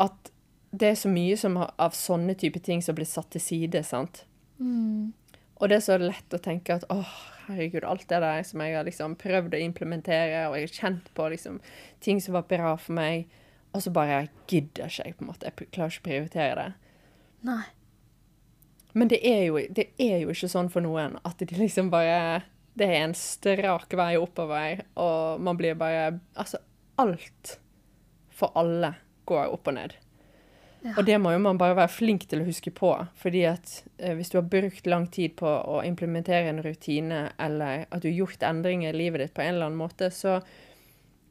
at 0.00 0.32
det 0.70 0.92
er 0.92 0.98
så 0.98 1.10
mye 1.10 1.36
som 1.36 1.58
av 1.60 1.94
sånne 1.98 2.34
type 2.38 2.62
ting 2.64 2.82
som 2.82 2.96
blir 2.96 3.08
satt 3.08 3.32
til 3.34 3.42
side, 3.42 3.84
sant. 3.86 4.24
Mm. 4.60 5.12
Og 5.60 5.68
det 5.68 5.76
er 5.76 5.84
så 5.84 5.98
lett 6.00 6.36
å 6.36 6.40
tenke 6.40 6.76
at 6.76 6.86
åh, 6.92 7.16
herregud, 7.48 7.84
alt 7.84 8.06
det 8.08 8.20
der 8.22 8.44
som 8.46 8.62
jeg 8.64 8.76
har 8.76 8.86
liksom 8.86 9.16
prøvd 9.20 9.56
å 9.56 9.62
implementere, 9.64 10.46
og 10.48 10.56
jeg 10.56 10.68
har 10.68 10.78
kjent 10.78 11.10
på 11.16 11.28
liksom 11.34 11.58
ting 12.04 12.20
som 12.22 12.36
var 12.38 12.48
bra 12.48 12.76
for 12.80 12.96
meg, 12.96 13.28
og 13.74 13.84
så 13.84 13.92
bare 13.94 14.22
gidder 14.50 14.88
ikke 14.88 15.04
jeg, 15.06 15.16
på 15.16 15.24
en 15.24 15.30
måte. 15.30 15.50
Jeg 15.50 15.72
klarer 15.74 15.92
ikke 15.92 16.02
å 16.02 16.08
prioritere 16.08 16.54
det. 16.62 16.96
Nei. 17.48 17.62
Men 18.92 19.10
det 19.12 19.20
er, 19.26 19.44
jo, 19.46 19.60
det 19.70 19.90
er 20.02 20.24
jo 20.24 20.32
ikke 20.32 20.50
sånn 20.50 20.70
for 20.72 20.82
noen 20.82 21.14
at 21.22 21.38
de 21.38 21.46
liksom 21.54 21.92
bare 21.92 22.42
Det 22.74 22.88
er 22.88 23.04
en 23.04 23.14
strak 23.14 23.92
vei 23.94 24.14
oppover, 24.18 24.82
og 24.98 25.42
man 25.42 25.58
blir 25.58 25.76
bare 25.78 26.18
Altså, 26.34 26.58
alt 26.98 27.58
for 28.34 28.50
alle 28.58 28.94
går 29.28 29.52
opp 29.52 29.68
og 29.68 29.76
ned. 29.76 29.94
Ja. 30.82 30.94
Og 30.96 31.04
det 31.04 31.18
må 31.20 31.32
jo 31.34 31.40
man 31.44 31.58
bare 31.60 31.76
være 31.76 31.92
flink 31.92 32.24
til 32.28 32.40
å 32.40 32.46
huske 32.46 32.72
på. 32.72 32.94
fordi 33.20 33.44
at 33.44 33.72
eh, 33.98 34.14
hvis 34.16 34.30
du 34.32 34.38
har 34.38 34.48
brukt 34.48 34.86
lang 34.86 35.06
tid 35.12 35.36
på 35.36 35.48
å 35.48 35.82
implementere 35.84 36.48
en 36.48 36.62
rutine, 36.64 37.32
eller 37.38 37.84
at 37.90 38.02
du 38.02 38.08
har 38.08 38.22
gjort 38.22 38.42
endringer 38.42 38.94
i 38.94 38.98
livet 38.98 39.20
ditt 39.20 39.34
på 39.34 39.44
en 39.44 39.54
eller 39.54 39.68
annen 39.68 39.80
måte, 39.80 40.10
så, 40.10 40.40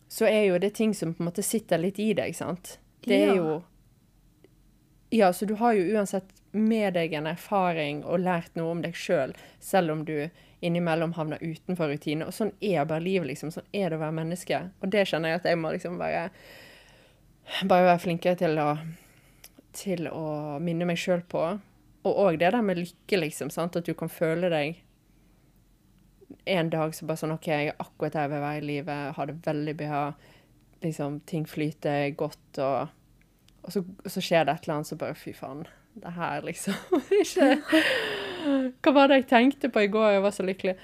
så 0.07 0.27
er 0.29 0.43
jo 0.45 0.59
det 0.61 0.75
ting 0.77 0.93
som 0.93 1.13
på 1.13 1.23
en 1.23 1.31
måte 1.31 1.45
sitter 1.45 1.81
litt 1.81 1.99
i 1.99 2.11
deg, 2.13 2.35
sant. 2.37 2.77
Det 3.05 3.15
er 3.15 3.33
ja. 3.33 3.39
jo 3.39 3.61
Ja, 5.09 5.33
så 5.33 5.45
du 5.49 5.55
har 5.57 5.73
jo 5.73 5.97
uansett 5.97 6.29
med 6.51 6.93
deg 6.93 7.13
en 7.17 7.25
erfaring 7.29 8.03
og 8.05 8.21
lært 8.21 8.53
noe 8.57 8.75
om 8.75 8.81
deg 8.85 8.93
sjøl, 8.93 9.33
selv, 9.33 9.65
selv 9.65 9.91
om 9.95 10.05
du 10.05 10.29
innimellom 10.61 11.13
havner 11.13 11.41
utenfor 11.41 11.89
rutine. 11.89 12.27
Og 12.27 12.35
sånn 12.35 12.51
er 12.61 12.85
bare 12.85 13.01
livet, 13.01 13.31
liksom. 13.31 13.51
Sånn 13.53 13.67
er 13.71 13.89
det 13.89 13.97
å 13.97 14.03
være 14.03 14.17
menneske. 14.19 14.61
Og 14.83 14.91
det 14.93 15.05
kjenner 15.09 15.33
jeg 15.33 15.41
at 15.41 15.47
jeg 15.49 15.61
må 15.61 15.73
liksom 15.75 15.97
bare 16.01 16.29
Bare 17.65 17.87
være 17.87 18.01
flinkere 18.03 18.37
til 18.37 18.59
å 18.61 18.75
til 19.75 20.07
å 20.11 20.59
minne 20.63 20.87
meg 20.89 20.99
sjøl 20.99 21.23
på. 21.29 21.43
Og 22.07 22.21
òg 22.25 22.39
det 22.41 22.53
der 22.55 22.63
med 22.65 22.79
lykke, 22.79 23.19
liksom. 23.19 23.51
Sant? 23.53 23.77
At 23.77 23.87
du 23.87 23.93
kan 23.97 24.11
føle 24.11 24.51
deg 24.51 24.79
en 26.49 26.69
dag 26.69 26.93
så 26.95 27.07
bare 27.09 27.21
sånn 27.21 27.33
OK, 27.33 27.49
jeg 27.49 27.71
er 27.71 27.81
akkurat 27.81 28.15
der 28.15 28.27
jeg 28.27 28.33
vil 28.33 28.43
være 28.43 28.61
i 28.61 28.67
livet, 28.67 29.11
har 29.17 29.29
det 29.29 29.35
veldig 29.45 29.75
bra, 29.79 30.03
liksom, 30.85 31.19
ting 31.29 31.45
flyter 31.49 32.11
godt, 32.17 32.61
og, 32.61 32.93
og, 33.63 33.69
så, 33.73 33.83
så, 34.05 34.21
skjer 34.21 34.45
det 34.47 34.55
et 34.55 34.67
eller 34.67 34.79
annet, 34.79 34.89
så 34.89 34.99
bare 34.99 35.17
fy 35.17 35.33
faen. 35.37 35.65
Det 35.99 36.13
her, 36.15 36.45
liksom. 36.45 36.75
Ikke 37.23 37.47
Hva 38.85 38.93
var 38.95 39.09
det 39.09 39.23
jeg 39.23 39.29
tenkte 39.31 39.71
på 39.73 39.81
i 39.83 39.89
går? 39.91 40.13
Jeg 40.15 40.23
var 40.23 40.35
så 40.35 40.45
lykkelig. 40.47 40.75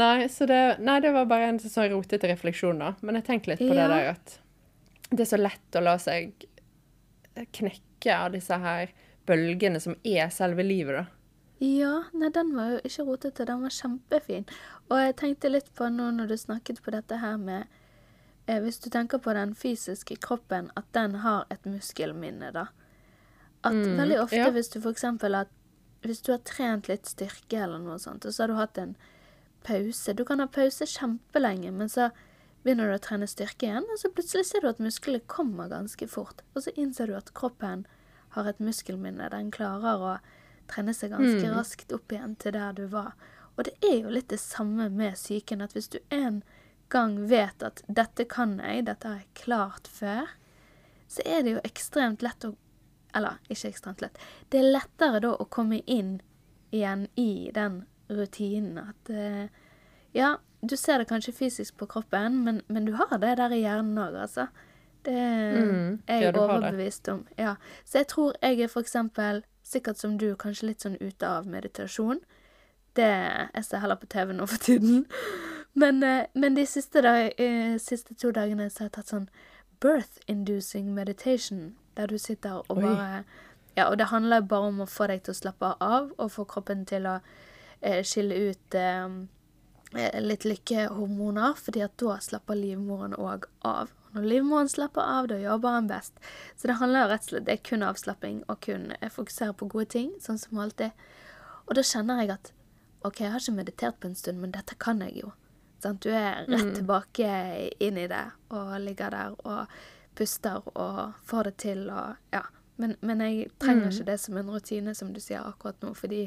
Nei, 0.00 0.26
så 0.32 0.48
det, 0.50 0.62
nei, 0.82 0.96
det 1.04 1.12
var 1.14 1.28
bare 1.30 1.52
en 1.52 1.60
sånn 1.62 1.92
rotete 1.92 2.32
refleksjon, 2.32 2.80
da. 2.82 2.94
Men 3.04 3.20
jeg 3.20 3.28
tenker 3.28 3.52
litt 3.52 3.62
på 3.62 3.70
ja. 3.70 3.84
det 3.84 3.90
der 3.92 4.08
at 4.16 4.38
det 5.12 5.22
er 5.22 5.30
så 5.30 5.38
lett 5.38 5.78
å 5.78 5.84
la 5.84 5.94
seg 6.02 6.48
knekke 7.54 7.93
stykke 8.04 8.16
av 8.16 8.32
disse 8.32 8.56
her 8.60 8.92
bølgene 9.26 9.80
som 9.80 9.96
er 10.04 10.30
selve 10.30 10.62
livet, 10.62 10.94
da. 10.94 11.06
Ja, 11.64 12.04
nei, 12.12 12.28
den 12.34 12.54
var 12.54 12.74
jo 12.74 12.80
ikke 12.84 13.04
rotete, 13.06 13.46
den 13.46 13.62
var 13.62 13.70
kjempefin. 13.70 14.44
Og 14.90 14.98
jeg 15.00 15.16
tenkte 15.16 15.48
litt 15.48 15.72
på 15.74 15.88
nå 15.88 16.10
når 16.12 16.28
du 16.28 16.36
snakket 16.36 16.82
på 16.82 16.90
dette 16.92 17.16
her 17.22 17.38
med 17.38 17.64
eh, 18.46 18.60
Hvis 18.60 18.80
du 18.80 18.90
tenker 18.90 19.18
på 19.18 19.32
den 19.32 19.54
fysiske 19.54 20.16
kroppen, 20.16 20.70
at 20.76 20.84
den 20.92 21.22
har 21.22 21.46
et 21.50 21.64
muskelminne, 21.64 22.52
da. 22.52 22.66
At 23.62 23.72
mm, 23.72 23.96
veldig 23.96 24.20
ofte 24.20 24.36
ja. 24.36 24.50
hvis 24.50 24.68
du 24.68 24.82
eksempel 24.90 25.34
at 25.34 25.48
Hvis 26.02 26.20
du 26.20 26.32
har 26.32 26.42
trent 26.44 26.88
litt 26.88 27.06
styrke 27.06 27.56
eller 27.56 27.78
noe 27.78 27.98
sånt, 27.98 28.26
og 28.26 28.34
så 28.34 28.42
har 28.42 28.48
du 28.48 28.58
hatt 28.58 28.78
en 28.78 28.96
pause 29.64 30.12
Du 30.12 30.24
kan 30.24 30.40
ha 30.40 30.46
pause 30.46 30.84
kjempelenge, 30.84 31.70
men 31.72 31.88
så 31.88 32.10
begynner 32.64 32.88
du 32.88 32.96
å 32.96 33.02
trene 33.02 33.28
styrke 33.28 33.68
igjen, 33.68 33.86
og 33.92 34.00
så 34.00 34.10
plutselig 34.12 34.48
ser 34.48 34.64
du 34.64 34.70
at 34.70 34.82
musklene 34.82 35.22
kommer 35.30 35.70
ganske 35.72 36.08
fort. 36.08 36.42
Og 36.54 36.64
så 36.64 36.72
innser 36.80 37.10
du 37.10 37.18
at 37.18 37.32
kroppen 37.36 37.84
har 38.34 38.48
et 38.50 38.62
muskelminne. 38.62 39.28
Den 39.30 39.52
klarer 39.54 40.02
å 40.02 40.14
trene 40.72 40.94
seg 40.96 41.12
ganske 41.12 41.44
mm. 41.44 41.54
raskt 41.54 41.92
opp 41.94 42.12
igjen 42.12 42.36
til 42.40 42.56
der 42.56 42.76
du 42.76 42.86
var. 42.90 43.12
Og 43.54 43.68
det 43.68 43.74
er 43.86 44.00
jo 44.00 44.12
litt 44.12 44.32
det 44.32 44.40
samme 44.42 44.88
med 44.90 45.18
psyken, 45.18 45.62
at 45.62 45.76
hvis 45.76 45.92
du 45.92 46.00
en 46.14 46.42
gang 46.92 47.16
vet 47.28 47.62
at 47.62 47.82
'dette 47.86 48.26
kan 48.30 48.58
jeg, 48.58 48.86
dette 48.86 49.08
har 49.08 49.22
jeg 49.22 49.44
klart 49.44 49.88
før', 49.90 50.34
så 51.08 51.22
er 51.26 51.42
det 51.42 51.56
jo 51.56 51.64
ekstremt 51.64 52.22
lett 52.24 52.44
å 52.48 52.56
Eller 53.14 53.38
ikke 53.46 53.68
ekstremt 53.68 54.00
lett. 54.02 54.16
Det 54.50 54.58
er 54.58 54.72
lettere 54.74 55.20
da 55.22 55.28
å 55.38 55.44
komme 55.46 55.76
inn 55.86 56.16
igjen 56.74 57.04
i 57.14 57.52
den 57.54 57.84
rutinen 58.10 58.78
at 58.78 59.10
uh, 59.10 59.46
Ja, 60.10 60.38
du 60.70 60.76
ser 60.76 60.98
det 60.98 61.08
kanskje 61.08 61.32
fysisk 61.32 61.76
på 61.76 61.86
kroppen, 61.86 62.44
men, 62.44 62.62
men 62.68 62.84
du 62.84 62.92
har 62.92 63.18
det 63.18 63.36
der 63.38 63.52
i 63.52 63.62
hjernen 63.64 63.98
òg, 63.98 64.16
altså. 64.26 64.46
Det 65.04 65.12
mm, 65.12 66.02
er 66.08 66.22
jeg 66.22 66.36
overbevist 66.36 67.08
om. 67.08 67.26
Ja. 67.38 67.54
Så 67.84 67.98
jeg 67.98 68.06
tror 68.08 68.36
jeg 68.42 68.60
er 68.60 68.68
for 68.72 68.80
eksempel, 68.80 69.42
sikkert 69.62 69.98
som 69.98 70.18
du, 70.18 70.30
kanskje 70.40 70.70
litt 70.70 70.84
sånn 70.84 70.96
ute 71.00 71.28
av 71.28 71.46
meditasjon. 71.46 72.22
Det 72.96 73.10
Jeg 73.54 73.64
ser 73.64 73.82
heller 73.82 74.00
på 74.00 74.06
TV 74.06 74.32
nå 74.32 74.46
for 74.46 74.56
tiden. 74.56 75.04
Men, 75.74 76.02
eh, 76.02 76.26
men 76.34 76.54
de 76.54 76.66
siste, 76.66 77.02
dag, 77.02 77.32
eh, 77.40 77.78
siste, 77.82 78.14
to 78.14 78.30
dagene 78.30 78.68
så 78.70 78.84
har 78.84 78.86
jeg 78.86 78.92
tatt 78.94 79.08
sånn 79.10 79.24
birth-inducing 79.82 80.92
meditation, 80.94 81.74
der 81.96 82.06
du 82.06 82.18
sitter 82.18 82.62
og 82.68 82.78
bare 82.78 83.24
Ja, 83.76 83.88
og 83.88 83.98
det 83.98 84.06
handler 84.12 84.40
bare 84.40 84.68
om 84.70 84.84
å 84.84 84.86
få 84.86 85.08
deg 85.10 85.24
til 85.26 85.34
å 85.34 85.40
slappe 85.40 85.72
av, 85.80 86.12
og 86.14 86.30
få 86.30 86.44
kroppen 86.46 86.84
til 86.86 87.08
å 87.10 87.16
eh, 87.82 88.04
skille 88.06 88.38
ut 88.50 88.78
Eh, 88.78 89.08
litt 89.94 90.44
lykkehormoner, 90.44 91.54
fordi 91.60 91.84
at 91.84 91.94
da 92.02 92.16
slapper 92.22 92.58
livmoren 92.58 93.14
òg 93.14 93.46
av. 93.66 93.92
Når 94.14 94.26
livmoren 94.30 94.68
slapper 94.70 95.02
av, 95.02 95.28
da 95.30 95.38
jobber 95.42 95.76
han 95.76 95.88
best. 95.90 96.18
Så 96.56 96.70
det 96.70 96.78
handler 96.78 97.08
rett 97.10 97.26
og 97.26 97.32
slett 97.32 97.46
det 97.48 97.56
er 97.56 97.64
kun 97.66 97.82
avslapping 97.86 98.42
og 98.46 98.60
kun 98.66 98.92
eh, 99.00 99.10
fokusere 99.10 99.56
på 99.58 99.68
gode 99.72 99.88
ting, 99.94 100.12
sånn 100.22 100.38
som 100.38 100.60
alltid. 100.62 100.94
Og 101.66 101.74
da 101.78 101.82
kjenner 101.86 102.22
jeg 102.22 102.34
at 102.36 102.52
OK, 103.04 103.20
jeg 103.20 103.32
har 103.34 103.42
ikke 103.42 103.56
meditert 103.58 103.98
på 104.00 104.08
en 104.08 104.14
stund, 104.18 104.40
men 104.40 104.54
dette 104.54 104.76
kan 104.80 105.02
jeg 105.04 105.18
jo. 105.24 105.32
Sant? 105.82 106.00
Du 106.04 106.14
er 106.14 106.46
rett 106.48 106.70
tilbake 106.78 107.28
inn 107.82 107.98
i 108.00 108.06
det 108.08 108.24
og 108.54 108.70
ligger 108.80 109.12
der 109.12 109.34
og 109.44 109.74
puster 110.16 110.62
og 110.72 111.18
får 111.28 111.50
det 111.50 111.56
til 111.66 111.88
og 111.90 112.34
Ja. 112.34 112.46
Men, 112.76 112.96
men 113.06 113.20
jeg 113.22 113.52
trenger 113.62 113.92
ikke 113.92 114.06
det 114.08 114.16
som 114.18 114.36
en 114.36 114.48
rutine, 114.50 114.94
som 114.98 115.12
du 115.14 115.20
sier 115.22 115.44
akkurat 115.46 115.78
nå, 115.84 115.92
fordi 115.94 116.24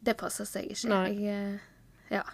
det 0.00 0.14
passer 0.16 0.48
seg 0.48 0.70
ikke. 0.72 0.88
Nei. 0.88 1.08
Jeg, 1.20 1.58
eh, 2.10 2.30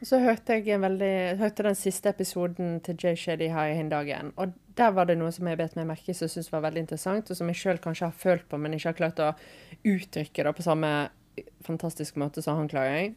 Og 0.00 0.06
Så 0.06 0.18
hørte 0.18 0.58
jeg 0.58 0.74
en 0.74 0.82
veldig, 0.82 1.38
hørte 1.38 1.62
den 1.62 1.78
siste 1.78 2.10
episoden 2.10 2.80
til 2.80 2.98
Jay 2.98 3.16
Shady 3.16 3.48
her 3.52 3.70
i 3.70 3.88
dagen. 3.88 4.32
Og 4.36 4.52
der 4.76 4.90
var 4.90 5.06
det 5.06 5.18
noe 5.18 5.32
som 5.32 5.46
jeg 5.46 5.58
bet 5.60 5.76
meg 5.76 5.86
merke 5.86 6.10
i 6.10 6.14
som 6.14 6.26
jeg 6.26 6.36
syntes 6.36 6.52
var 6.52 6.64
veldig 6.66 6.86
interessant, 6.86 7.30
og 7.30 7.36
som 7.36 7.50
jeg 7.50 7.60
sjøl 7.60 7.78
kanskje 7.82 8.08
har 8.08 8.16
følt 8.16 8.48
på, 8.48 8.58
men 8.58 8.74
ikke 8.74 8.88
har 8.88 8.98
klart 8.98 9.20
å 9.22 9.34
uttrykke 9.84 10.46
det 10.46 10.54
på 10.56 10.64
samme 10.66 10.92
fantastiske 11.64 12.18
måte 12.20 12.42
som 12.42 12.58
han 12.58 12.70
klarer. 12.70 13.12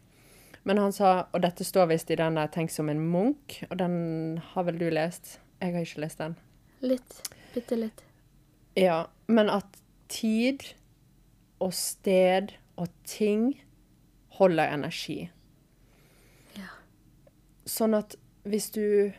Men 0.66 0.82
han 0.82 0.94
sa, 0.94 1.28
og 1.32 1.44
dette 1.44 1.66
står 1.66 1.92
visst 1.92 2.12
i 2.12 2.18
den 2.18 2.36
der 2.36 2.48
'Tenk 2.48 2.72
som 2.72 2.90
en 2.90 3.02
munk', 3.14 3.64
og 3.70 3.78
den 3.78 4.38
har 4.38 4.64
vel 4.64 4.80
du 4.80 4.90
lest? 4.90 5.40
Jeg 5.62 5.74
har 5.74 5.82
ikke 5.82 6.02
lest 6.02 6.18
den. 6.18 6.36
Litt. 6.82 7.30
Bitte 7.54 7.76
litt. 7.76 8.04
Ja, 8.76 9.06
men 9.28 9.50
at 9.50 9.78
tid 10.10 10.74
og 11.60 11.74
sted 11.74 12.54
og 12.78 12.88
ting 13.06 13.62
holder 14.38 14.74
energi. 14.74 15.30
Sånn 17.66 17.98
at 17.98 18.18
hvis 18.46 18.70
du 18.76 19.12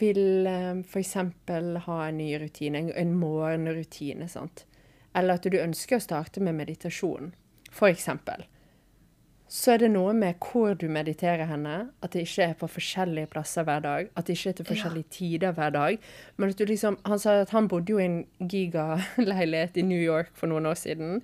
vil 0.00 0.48
eh, 0.48 0.72
f.eks. 0.80 1.14
ha 1.86 1.98
en 2.06 2.18
ny 2.18 2.30
rutine, 2.40 2.80
en, 2.80 2.90
en 2.96 3.14
morgenrutine, 3.20 4.28
sant? 4.32 4.64
eller 5.16 5.38
at 5.38 5.46
du 5.48 5.56
ønsker 5.56 5.96
å 5.96 6.04
starte 6.04 6.42
med 6.44 6.58
meditasjon, 6.58 7.32
f.eks., 7.72 8.08
så 9.46 9.76
er 9.76 9.78
det 9.84 9.88
noe 9.94 10.10
med 10.16 10.42
hvor 10.42 10.74
du 10.74 10.88
mediterer 10.90 11.46
henne, 11.46 11.76
at 12.02 12.12
det 12.12 12.24
ikke 12.26 12.48
er 12.50 12.56
på 12.58 12.68
forskjellige 12.68 13.30
plasser 13.30 13.66
hver 13.66 13.84
dag, 13.84 14.08
at 14.18 14.26
det 14.26 14.34
ikke 14.34 14.50
er 14.50 14.56
til 14.58 14.68
forskjellige 14.72 15.12
tider 15.14 15.54
hver 15.54 15.70
dag. 15.70 16.00
Men 16.36 16.50
at 16.50 16.58
du 16.58 16.64
liksom 16.66 16.98
Han 17.06 17.22
sa 17.22 17.36
at 17.44 17.54
han 17.54 17.68
bodde 17.70 17.94
jo 17.94 18.00
i 18.02 18.08
en 18.08 18.24
gigaleilighet 18.42 19.78
i 19.78 19.86
New 19.86 20.02
York 20.02 20.34
for 20.34 20.50
noen 20.50 20.66
år 20.66 20.74
siden. 20.74 21.22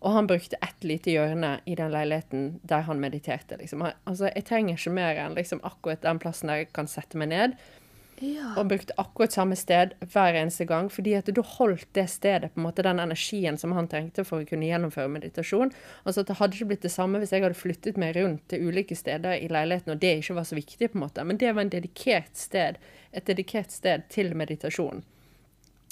Og 0.00 0.14
han 0.14 0.26
brukte 0.26 0.56
ett 0.64 0.84
lite 0.84 1.12
hjørne 1.12 1.58
i 1.68 1.74
den 1.76 1.92
leiligheten 1.92 2.54
der 2.62 2.86
han 2.86 3.02
mediterte. 3.02 3.58
Liksom. 3.60 3.84
Altså, 3.84 4.30
jeg 4.32 4.46
trenger 4.48 4.78
ikke 4.78 4.94
mer 4.96 5.20
enn 5.20 5.36
liksom, 5.36 5.60
akkurat 5.66 6.00
den 6.06 6.20
plassen 6.22 6.48
der 6.48 6.62
jeg 6.62 6.72
kan 6.76 6.88
sette 6.88 7.20
meg 7.20 7.28
ned. 7.34 7.58
Ja. 8.20 8.50
Og 8.60 8.68
brukte 8.68 8.96
akkurat 9.00 9.32
samme 9.32 9.56
sted 9.56 9.94
hver 10.12 10.36
eneste 10.36 10.66
gang. 10.68 10.90
fordi 10.92 11.14
at 11.16 11.26
da 11.26 11.42
holdt 11.42 11.88
det 11.96 12.08
stedet 12.10 12.52
på 12.52 12.60
en 12.60 12.66
måte 12.66 12.84
den 12.84 13.00
energien 13.00 13.56
som 13.58 13.72
han 13.72 13.88
trengte 13.88 14.24
for 14.24 14.40
å 14.40 14.48
kunne 14.48 14.68
gjennomføre 14.68 15.08
meditasjon. 15.08 15.72
Altså 16.04 16.20
at 16.20 16.26
Det 16.26 16.36
hadde 16.36 16.56
ikke 16.56 16.68
blitt 16.72 16.82
det 16.82 16.92
samme 16.92 17.18
hvis 17.18 17.32
jeg 17.32 17.42
hadde 17.42 17.56
flyttet 17.56 17.96
meg 17.96 18.16
rundt 18.16 18.48
til 18.48 18.68
ulike 18.68 18.96
steder 18.96 19.40
i 19.40 19.48
leiligheten, 19.48 19.92
og 19.92 20.00
det 20.00 20.18
ikke 20.20 20.36
var 20.36 20.44
så 20.44 20.54
viktig. 20.54 20.92
på 20.92 20.98
en 20.98 21.06
måte. 21.06 21.24
Men 21.24 21.36
det 21.36 21.54
var 21.54 21.62
en 21.62 21.72
dedikert 21.72 22.36
sted, 22.36 22.76
et 23.12 23.26
dedikert 23.26 23.72
sted 23.72 24.08
til 24.08 24.36
meditasjon. 24.36 25.02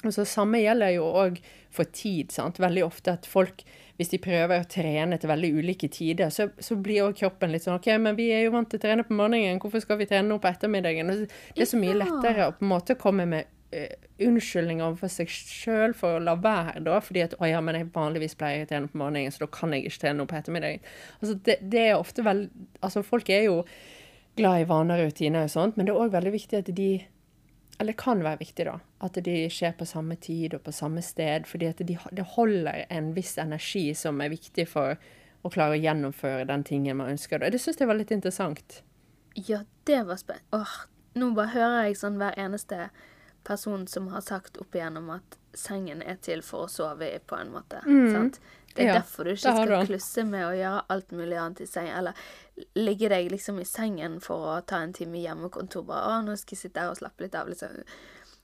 Og 0.05 0.15
så 0.15 0.25
Samme 0.25 0.61
gjelder 0.61 0.95
jo 0.95 1.05
òg 1.05 1.41
for 1.71 1.85
tid. 1.85 2.31
sant? 2.31 2.59
Veldig 2.59 2.85
ofte 2.85 3.13
at 3.13 3.27
folk, 3.27 3.65
hvis 3.99 4.13
de 4.13 4.21
prøver 4.23 4.63
å 4.63 4.67
trene 4.71 5.19
til 5.19 5.31
veldig 5.31 5.49
ulike 5.59 5.89
tider, 5.91 6.31
så, 6.31 6.49
så 6.63 6.77
blir 6.79 7.01
jo 7.01 7.13
kroppen 7.19 7.51
litt 7.51 7.65
sånn 7.65 7.81
OK, 7.81 7.91
men 7.99 8.15
vi 8.19 8.29
er 8.31 8.45
jo 8.45 8.55
vant 8.55 8.71
til 8.71 8.79
å 8.79 8.85
trene 8.85 9.05
på 9.07 9.17
morgenen, 9.19 9.59
hvorfor 9.63 9.83
skal 9.83 9.99
vi 9.99 10.07
trene 10.07 10.29
nå 10.31 10.39
på 10.43 10.51
ettermiddagen? 10.51 11.11
Det 11.27 11.65
er 11.65 11.71
så 11.71 11.81
mye 11.81 11.97
lettere 11.99 12.47
å 12.47 12.55
på 12.55 12.63
en 12.63 12.71
måte 12.71 12.95
komme 13.01 13.27
med 13.27 13.51
uh, 13.75 13.91
unnskyldninger 14.23 14.87
overfor 14.87 15.11
seg 15.11 15.35
sjøl 15.35 15.97
for 15.99 16.15
å 16.15 16.23
la 16.23 16.37
være, 16.39 16.79
da. 16.87 17.01
Fordi 17.03 17.27
at 17.27 17.35
å 17.43 17.51
ja, 17.51 17.63
men 17.65 17.81
jeg 17.81 17.91
vanligvis 17.95 18.39
pleier 18.39 18.63
å 18.67 18.71
trene 18.71 18.93
på 18.93 19.03
morgenen, 19.03 19.35
så 19.35 19.45
da 19.45 19.53
kan 19.59 19.75
jeg 19.75 19.89
ikke 19.89 20.05
trene 20.05 20.23
nå 20.23 20.31
på 20.31 20.39
ettermiddagen. 20.39 20.89
Altså, 21.19 21.39
det, 21.51 21.59
det 21.75 21.85
er 21.89 21.99
ofte 21.99 22.27
vel 22.27 22.47
Altså, 22.79 23.03
folk 23.03 23.31
er 23.35 23.49
jo 23.49 23.63
glad 24.39 24.63
i 24.63 24.67
vaner 24.71 25.03
og 25.03 25.11
rutiner 25.11 25.49
og 25.49 25.51
sånt, 25.51 25.75
men 25.75 25.89
det 25.89 25.91
er 25.91 26.05
òg 26.05 26.15
veldig 26.15 26.35
viktig 26.39 26.61
at 26.61 26.71
de 26.71 26.93
eller 27.79 27.93
kan 27.93 28.23
være 28.25 28.41
viktig, 28.43 28.67
da. 28.67 28.79
At 29.05 29.19
de 29.25 29.37
skjer 29.53 29.77
på 29.79 29.87
samme 29.87 30.17
tid 30.19 30.57
og 30.57 30.65
på 30.67 30.75
samme 30.75 31.03
sted. 31.03 31.47
fordi 31.47 31.67
at 31.67 31.79
de, 31.79 31.99
det 32.13 32.27
holder 32.35 32.85
en 32.91 33.13
viss 33.15 33.39
energi 33.39 33.95
som 33.95 34.21
er 34.21 34.35
viktig 34.35 34.67
for 34.69 34.99
å 35.43 35.51
klare 35.51 35.77
å 35.77 35.83
gjennomføre 35.83 36.49
den 36.49 36.65
tingen 36.65 36.99
man 36.99 37.15
ønsker. 37.15 37.39
Det 37.39 37.61
syns 37.63 37.79
jeg 37.79 37.89
var 37.89 37.99
litt 38.01 38.11
interessant. 38.11 38.83
Ja, 39.35 39.63
det 39.87 40.03
var 40.09 40.19
spennende. 40.19 40.49
Åh, 40.53 40.75
nå 41.15 41.31
bare 41.37 41.55
hører 41.55 41.87
jeg 41.87 42.01
sånn 42.01 42.19
hver 42.19 42.35
eneste 42.39 42.89
person 43.47 43.87
som 43.87 44.09
har 44.13 44.21
sagt 44.27 44.59
opp 44.59 44.75
igjennom 44.75 45.11
at 45.15 45.39
sengen 45.55 46.03
er 46.03 46.19
til 46.23 46.43
for 46.43 46.67
å 46.67 46.73
sove 46.73 47.07
i, 47.07 47.19
på 47.19 47.39
en 47.39 47.55
måte. 47.55 47.81
Sant? 48.13 48.41
Det 48.79 48.85
er 48.87 48.93
Ja, 48.93 48.99
derfor 49.01 49.25
du 49.27 49.31
ikke 49.33 49.41
skal 49.67 49.87
klusse 49.89 50.25
med 50.29 50.45
å 50.47 50.53
gjøre 50.55 50.83
alt 50.95 51.11
mulig 51.13 51.37
annet 51.39 51.61
i 51.65 51.67
sengen. 51.67 51.97
Eller 51.99 52.15
ligge 52.79 53.09
deg 53.11 53.31
liksom 53.33 53.59
i 53.61 53.65
sengen 53.67 54.21
for 54.23 54.47
å 54.53 54.59
ta 54.67 54.79
en 54.85 54.93
time 54.95 55.19
hjemmekontor. 55.19 55.83
Bare 55.89 56.05
'Å, 56.07 56.25
nå 56.25 56.37
skal 56.39 56.55
jeg 56.57 56.63
sitte 56.71 56.81
her 56.81 56.91
og 56.93 56.97
slappe 57.01 57.25
litt 57.27 57.35
av', 57.35 57.49
liksom. 57.51 57.83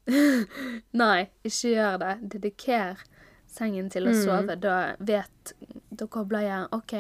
Nei, 0.93 1.31
ikke 1.45 1.71
gjør 1.75 1.99
det. 2.03 2.15
Dediker 2.35 2.99
sengen 3.47 3.91
til 3.91 4.09
å 4.09 4.13
Mm. 4.13 4.25
sove. 4.25 4.57
Da 4.61 4.97
vet 4.99 5.53
Da 5.95 6.07
kobler 6.07 6.41
jeg 6.43 6.69
OK, 6.73 6.93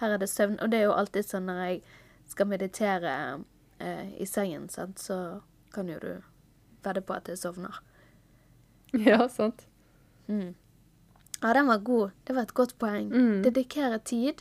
her 0.00 0.10
er 0.14 0.18
det 0.18 0.28
søvn. 0.30 0.56
Og 0.62 0.70
det 0.70 0.78
er 0.80 0.84
jo 0.84 0.92
alltid 0.96 1.24
sånn 1.28 1.44
når 1.46 1.58
jeg 1.68 1.82
skal 2.26 2.46
meditere 2.46 3.44
eh, 3.80 4.08
i 4.18 4.24
sengen, 4.24 4.68
sant, 4.70 4.96
så 4.98 5.42
kan 5.72 5.86
jo 5.88 5.98
du 6.00 6.22
vedde 6.82 7.02
på 7.02 7.14
at 7.14 7.26
jeg 7.28 7.36
sovner. 7.38 7.80
Ja, 8.94 9.26
sant. 9.28 9.66
Ja, 11.44 11.52
den 11.52 11.66
var 11.68 11.78
god. 11.78 12.10
Det 12.24 12.32
var 12.32 12.42
et 12.42 12.54
godt 12.54 12.78
poeng. 12.80 13.10
Mm. 13.12 13.42
Dedikere 13.44 13.98
tid. 13.98 14.40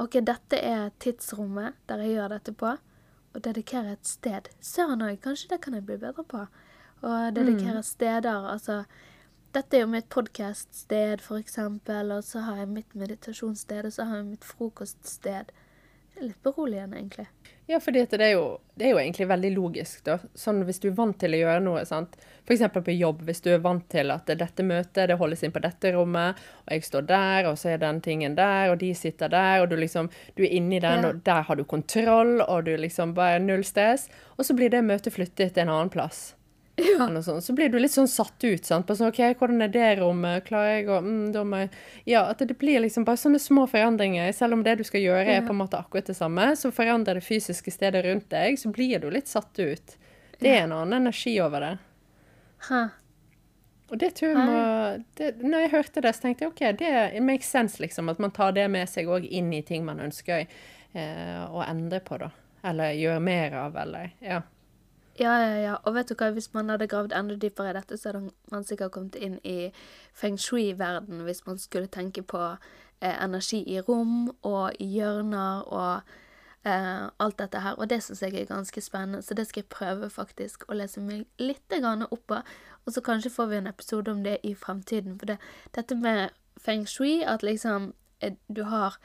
OK, 0.00 0.14
dette 0.24 0.56
er 0.56 0.88
tidsrommet 1.00 1.76
der 1.88 2.00
jeg 2.04 2.14
gjør 2.16 2.32
dette 2.32 2.54
på. 2.56 2.70
Og 3.36 3.44
dedikere 3.44 3.92
et 3.92 4.08
sted. 4.08 4.48
Søren 4.64 5.04
òg, 5.04 5.18
kanskje 5.20 5.50
det 5.50 5.60
kan 5.60 5.76
jeg 5.76 5.84
bli 5.84 5.98
bedre 6.00 6.24
på. 6.24 6.46
Og 7.04 7.36
dedikere 7.36 7.82
steder. 7.82 8.48
Altså 8.48 8.84
Dette 9.54 9.76
er 9.76 9.84
jo 9.84 9.88
mitt 9.88 10.08
podkaststed, 10.12 11.20
for 11.24 11.40
eksempel, 11.40 12.10
og 12.12 12.24
så 12.24 12.42
har 12.44 12.56
jeg 12.56 12.68
mitt 12.68 12.94
meditasjonssted, 12.94 13.86
og 13.86 13.92
så 13.92 14.04
har 14.04 14.16
jeg 14.16 14.26
mitt 14.26 14.44
frokoststed. 14.44 15.52
Litt 16.20 16.42
beroligende, 16.42 16.96
egentlig. 16.96 17.26
Ja, 17.68 17.80
for 17.82 17.90
det 17.92 18.10
det 18.10 18.20
er 18.22 18.30
jo 18.92 18.98
egentlig 19.00 19.26
veldig 19.28 19.50
logisk, 19.56 20.04
da. 20.06 20.18
Sånn 20.38 20.62
hvis 20.64 20.78
du 20.80 20.86
er 20.88 20.94
vant 20.96 21.18
til 21.18 21.34
å 21.34 21.40
gjøre 21.40 21.64
noe, 21.64 21.82
sant. 21.84 22.14
F.eks. 22.46 22.62
på 22.72 22.94
jobb, 22.94 23.24
hvis 23.26 23.42
du 23.42 23.50
er 23.50 23.58
vant 23.58 23.88
til 23.90 24.12
at 24.14 24.30
dette 24.38 24.62
møtet 24.62 25.10
det 25.10 25.16
holdes 25.18 25.42
inn 25.42 25.52
på 25.52 25.60
dette 25.64 25.90
rommet, 25.96 26.38
og 26.64 26.72
jeg 26.72 26.86
står 26.86 27.08
der, 27.10 27.48
og 27.50 27.58
så 27.58 27.74
er 27.74 27.82
den 27.82 28.00
tingen 28.00 28.36
der, 28.38 28.70
og 28.70 28.78
de 28.78 28.92
sitter 28.94 29.28
der, 29.28 29.64
og 29.64 29.68
du 29.70 29.76
liksom 29.76 30.08
Du 30.36 30.44
er 30.44 30.54
inni 30.54 30.78
den, 30.80 31.02
Ja. 31.02 31.08
og 31.08 31.24
der 31.24 31.42
har 31.42 31.56
du 31.56 31.64
kontroll, 31.64 32.40
og 32.40 32.64
du 32.64 32.76
liksom 32.76 33.14
bare 33.14 33.38
null 33.40 33.64
stress. 33.64 34.08
Og 34.38 34.44
så 34.46 34.54
blir 34.54 34.70
det 34.70 34.84
møtet 34.84 35.12
flyttet 35.12 35.54
til 35.54 35.62
en 35.62 35.68
annen 35.68 35.90
plass. 35.90 36.35
noe 36.98 37.22
sånt. 37.24 37.44
Så 37.44 37.54
blir 37.56 37.70
du 37.72 37.78
litt 37.80 37.94
sånn 37.94 38.08
satt 38.10 38.44
ut. 38.44 38.64
sant? 38.64 38.86
På 38.86 38.96
sånn, 38.96 39.08
ok, 39.12 39.22
Hvordan 39.40 39.64
er 39.64 39.72
det 39.72 39.86
rommet? 40.00 40.44
Klarer 40.44 40.74
jeg 40.74 40.90
å 40.92 40.98
mm, 41.04 41.30
da 41.32 41.44
må 41.48 41.62
jeg... 41.62 41.70
Ja, 42.12 42.26
at 42.32 42.42
det 42.44 42.58
blir 42.60 42.82
liksom 42.84 43.06
bare 43.08 43.20
sånne 43.20 43.40
små 43.40 43.64
forandringer. 43.70 44.28
Selv 44.36 44.58
om 44.58 44.64
det 44.66 44.76
du 44.80 44.84
skal 44.84 45.04
gjøre 45.04 45.38
er 45.38 45.46
på 45.46 45.54
en 45.54 45.62
måte 45.62 45.80
akkurat 45.80 46.10
det 46.10 46.18
samme, 46.18 46.50
så 46.60 46.72
forandrer 46.74 47.20
det 47.20 47.24
fysiske 47.24 47.72
stedet 47.72 48.04
rundt 48.04 48.28
deg, 48.32 48.58
så 48.60 48.72
blir 48.74 49.00
du 49.00 49.08
litt 49.14 49.30
satt 49.30 49.56
ut. 49.56 49.96
Det 50.36 50.52
er 50.52 50.66
en 50.66 50.76
annen 50.76 51.00
energi 51.00 51.32
over 51.40 51.64
det. 51.64 51.74
Ha. 52.68 52.82
Og 53.86 54.00
det 54.02 54.10
tror 54.18 54.32
jeg 54.32 54.44
må 54.48 54.62
det, 55.14 55.28
Når 55.44 55.60
jeg 55.62 55.70
hørte 55.70 56.02
det, 56.02 56.12
så 56.16 56.24
tenkte 56.24 56.44
jeg 56.44 56.52
OK, 56.52 56.62
det 56.80 57.22
makes 57.22 57.48
sense, 57.52 57.80
liksom. 57.82 58.10
At 58.12 58.20
man 58.20 58.34
tar 58.34 58.52
det 58.56 58.66
med 58.72 58.90
seg 58.90 59.08
òg 59.08 59.24
inn 59.24 59.52
i 59.54 59.62
ting 59.64 59.86
man 59.86 60.02
ønsker 60.02 60.44
eh, 60.44 61.40
å 61.46 61.62
endre 61.64 62.02
på, 62.04 62.18
da. 62.20 62.32
Eller 62.66 62.98
gjøre 62.98 63.22
mer 63.22 63.56
av, 63.64 63.80
eller 63.80 64.12
Ja. 64.20 64.42
Ja, 65.18 65.38
ja, 65.40 65.56
ja. 65.60 65.74
Og 65.84 65.94
vet 65.94 66.10
du 66.10 66.14
hva, 66.14 66.28
hvis 66.36 66.50
man 66.52 66.68
hadde 66.68 66.88
gravd 66.92 67.14
enda 67.16 67.38
dypere 67.40 67.70
i 67.70 67.76
dette, 67.78 67.96
så 67.96 68.10
hadde 68.10 68.30
man 68.52 68.66
sikkert 68.68 68.92
kommet 68.92 69.16
inn 69.16 69.38
i 69.48 69.70
feng 70.16 70.36
shui-verden 70.40 71.24
hvis 71.24 71.46
man 71.46 71.58
skulle 71.58 71.88
tenke 71.88 72.20
på 72.22 72.42
eh, 73.00 73.14
energi 73.24 73.62
i 73.64 73.80
rom 73.80 74.28
og 74.44 74.76
i 74.80 74.90
hjørner 74.98 75.64
og 75.72 76.12
eh, 76.68 77.08
alt 77.18 77.38
dette 77.40 77.64
her. 77.64 77.78
Og 77.80 77.88
det 77.90 78.02
syns 78.04 78.20
jeg 78.22 78.36
er 78.36 78.50
ganske 78.50 78.80
spennende, 78.84 79.22
så 79.22 79.34
det 79.34 79.46
skal 79.48 79.64
jeg 79.64 79.72
prøve 79.72 80.10
faktisk 80.12 80.68
å 80.68 80.76
lese 80.76 81.00
meg 81.00 81.24
litt 81.40 81.78
opp 82.10 82.26
på. 82.26 82.42
Og 82.84 82.92
så 82.92 83.00
kanskje 83.00 83.32
får 83.32 83.46
vi 83.46 83.56
en 83.56 83.72
episode 83.72 84.12
om 84.12 84.24
det 84.24 84.38
i 84.42 84.54
fremtiden. 84.54 85.18
For 85.18 85.26
det, 85.26 85.38
dette 85.74 85.96
med 85.96 86.28
feng 86.60 86.84
shui, 86.86 87.22
at 87.24 87.42
liksom 87.42 87.94
eh, 88.20 88.36
du 88.48 88.64
har 88.64 88.98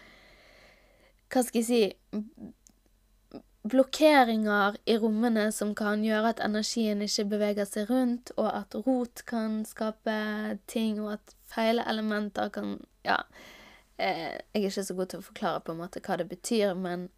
Hva 1.31 1.45
skal 1.47 1.61
jeg 1.61 1.65
si 1.65 2.21
blokkeringer 3.63 4.77
i 4.85 4.97
rommene 4.97 5.51
som 5.53 5.75
kan 5.77 6.03
gjøre 6.05 6.33
at 6.33 6.41
energien 6.41 7.01
ikke 7.05 7.27
beveger 7.35 7.67
seg 7.69 7.89
rundt, 7.91 8.33
og 8.37 8.49
at 8.49 8.75
rot 8.87 9.23
kan 9.29 9.61
skape 9.69 10.15
ting, 10.71 10.99
og 11.01 11.17
at 11.19 11.35
feile 11.51 11.85
elementer 11.89 12.49
kan 12.49 12.79
Ja. 13.05 13.17
Eh, 13.97 14.39
jeg 14.53 14.63
er 14.63 14.69
ikke 14.69 14.83
så 14.83 14.93
god 14.93 15.05
til 15.09 15.19
å 15.19 15.25
forklare 15.25 15.61
på 15.61 15.71
en 15.71 15.77
måte 15.77 16.01
hva 16.01 16.17
det 16.17 16.29
betyr, 16.29 16.73
men, 16.73 17.09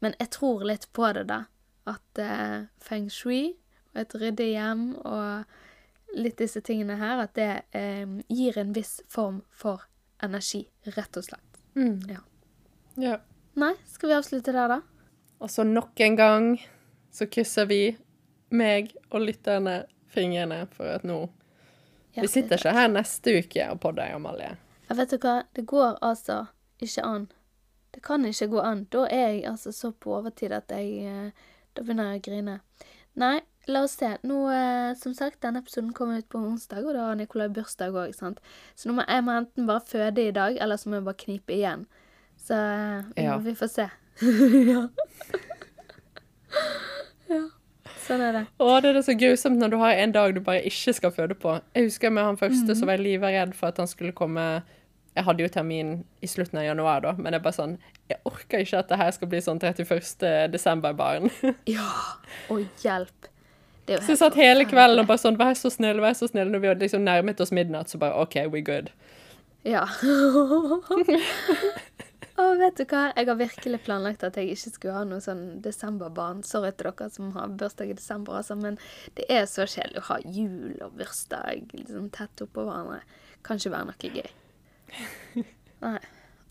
men 0.00 0.14
jeg 0.20 0.30
tror 0.30 0.64
litt 0.64 0.86
på 0.92 1.12
det, 1.16 1.26
da. 1.28 1.44
At 1.88 2.18
eh, 2.20 2.68
feng 2.80 3.08
shui 3.08 3.56
og 3.94 4.00
et 4.02 4.14
ryddig 4.14 4.50
hjem 4.52 4.84
og 4.96 5.44
litt 6.16 6.38
disse 6.38 6.60
tingene 6.60 6.98
her, 7.00 7.24
at 7.24 7.34
det 7.34 7.62
eh, 7.72 8.04
gir 8.28 8.58
en 8.58 8.74
viss 8.76 9.00
form 9.08 9.42
for 9.50 9.86
energi, 10.22 10.66
rett 10.96 11.16
og 11.16 11.24
slett. 11.24 11.60
Ja. 12.08 12.20
ja. 13.00 13.18
Nei, 13.60 13.74
skal 13.88 14.10
vi 14.10 14.18
avslutte 14.18 14.52
der, 14.52 14.68
da? 14.68 14.80
Og 15.40 15.50
så 15.50 15.64
nok 15.64 16.00
en 16.00 16.16
gang 16.16 16.46
så 17.10 17.26
krysser 17.26 17.66
vi, 17.70 17.82
meg 18.50 18.92
og 19.10 19.22
lytterne, 19.24 19.84
fingrene 20.10 20.64
for 20.74 20.90
at 20.90 21.04
nå 21.06 21.22
Vi 22.16 22.26
sitter 22.28 22.58
ikke 22.58 22.74
her 22.74 22.88
neste 22.90 23.36
uke 23.38 23.66
og 23.70 23.78
podder, 23.80 24.16
Amalie. 24.16 24.56
Ja, 24.88 24.96
vet 24.98 25.12
du 25.14 25.20
hva, 25.22 25.44
det 25.54 25.68
går 25.70 26.00
altså 26.02 26.42
ikke 26.82 27.04
an. 27.06 27.28
Det 27.94 28.02
kan 28.02 28.26
ikke 28.26 28.48
gå 28.50 28.64
an. 28.64 28.84
Da 28.90 29.04
er 29.06 29.28
jeg 29.28 29.44
altså 29.52 29.72
så 29.72 29.92
på 29.92 30.16
overtid 30.18 30.52
at 30.52 30.70
jeg 30.74 31.06
eh, 31.06 31.46
Da 31.74 31.84
begynner 31.86 32.10
jeg 32.10 32.20
å 32.20 32.24
grine. 32.26 32.56
Nei, 33.22 33.36
la 33.70 33.84
oss 33.86 33.94
se. 34.00 34.10
Nå, 34.26 34.40
eh, 34.50 34.90
som 34.98 35.14
sagt, 35.14 35.40
denne 35.44 35.62
episoden 35.62 35.92
kommer 35.94 36.18
ut 36.18 36.28
på 36.30 36.42
onsdag, 36.42 36.82
og 36.82 36.98
da 36.98 37.06
har 37.08 37.18
Nikolai 37.18 37.48
bursdag 37.54 37.94
òg, 37.94 38.14
sant. 38.18 38.42
Så 38.74 38.90
nå 38.90 38.98
må 38.98 39.06
jeg 39.06 39.24
må 39.26 39.38
enten 39.38 39.70
bare 39.70 39.86
føde 39.86 40.26
i 40.26 40.34
dag, 40.34 40.58
eller 40.58 40.80
så 40.80 40.90
må 40.90 40.98
jeg 40.98 41.06
bare 41.06 41.22
knipe 41.22 41.54
igjen. 41.54 41.86
Så 42.40 42.58
eh, 42.58 43.26
ja. 43.26 43.38
vi 43.38 43.54
får 43.54 43.70
se. 43.76 43.90
ja. 44.72 44.82
ja. 47.30 47.44
Sånn 48.00 48.22
er 48.24 48.34
det. 48.34 48.42
Å, 48.58 48.68
det 48.82 48.92
er 48.92 49.02
så 49.06 49.14
grusomt 49.18 49.60
når 49.60 49.72
du 49.72 49.78
har 49.80 50.02
en 50.02 50.12
dag 50.14 50.34
du 50.34 50.42
bare 50.44 50.64
ikke 50.68 50.94
skal 50.96 51.14
føde 51.14 51.36
på. 51.38 51.56
Jeg 51.76 51.88
husker 51.88 52.12
med 52.12 52.26
han 52.26 52.40
første, 52.40 52.66
mm 52.66 52.80
så 52.80 52.88
var 52.88 52.98
jeg 52.98 53.06
livredd 53.06 53.56
for 53.58 53.70
at 53.70 53.80
han 53.82 53.90
skulle 53.90 54.14
komme 54.16 54.62
Jeg 55.16 55.26
hadde 55.26 55.42
jo 55.42 55.50
termin 55.50 55.88
i 56.22 56.28
slutten 56.30 56.60
av 56.60 56.64
januar, 56.64 57.00
da, 57.02 57.14
men 57.18 57.34
jeg 57.34 57.42
bare 57.42 57.56
sånn 57.56 57.72
Jeg 58.10 58.20
orker 58.24 58.62
ikke 58.62 58.78
at 58.78 58.92
det 58.92 58.98
her 59.00 59.10
skal 59.16 59.30
bli 59.30 59.40
sånn 59.42 59.60
31. 59.60 60.52
desember-barn. 60.52 61.30
ja. 61.76 61.90
Og 62.50 62.64
hjelp. 62.82 63.30
Så 63.90 64.12
jeg 64.12 64.20
satt 64.20 64.36
hele 64.38 64.64
kvelden 64.70 65.02
og 65.02 65.08
bare 65.08 65.18
sånn 65.18 65.38
Vær 65.38 65.56
så 65.58 65.70
snill, 65.72 66.00
vær 66.02 66.14
så 66.14 66.28
snill. 66.30 66.50
Når 66.52 66.62
vi 66.62 66.70
hadde 66.70 66.86
liksom 66.86 67.06
nærmet 67.06 67.40
oss 67.42 67.54
midnatt, 67.54 67.90
så 67.90 67.98
bare 67.98 68.14
OK, 68.22 68.36
we're 68.52 68.64
good. 68.64 68.92
Ja. 69.66 69.86
Og 72.40 72.60
vet 72.60 72.78
du 72.78 72.84
hva, 72.88 73.08
jeg 73.16 73.28
har 73.28 73.36
virkelig 73.36 73.80
planlagt 73.84 74.22
at 74.24 74.38
jeg 74.38 74.54
ikke 74.54 74.72
skulle 74.72 74.94
ha 74.96 75.02
noe 75.08 75.20
sånn 75.24 75.60
desemberbarn. 75.64 76.44
Sorry 76.46 76.70
til 76.72 76.88
dere 76.88 77.10
som 77.12 77.32
har 77.36 77.52
bursdag 77.60 77.92
i 77.92 77.96
desember, 77.98 78.38
altså, 78.40 78.56
men 78.56 78.78
det 79.18 79.26
er 79.32 79.44
så 79.50 79.66
kjedelig 79.68 80.00
å 80.00 80.06
ha 80.08 80.20
jul 80.24 80.78
og 80.86 80.96
bursdag 81.00 81.74
liksom 81.76 82.08
tett 82.16 82.44
oppå 82.46 82.64
hverandre. 82.68 83.02
Kan 83.46 83.60
ikke 83.60 83.74
være 83.74 83.90
noe 83.90 84.14
gøy. 84.16 85.44
Nei. 85.84 85.98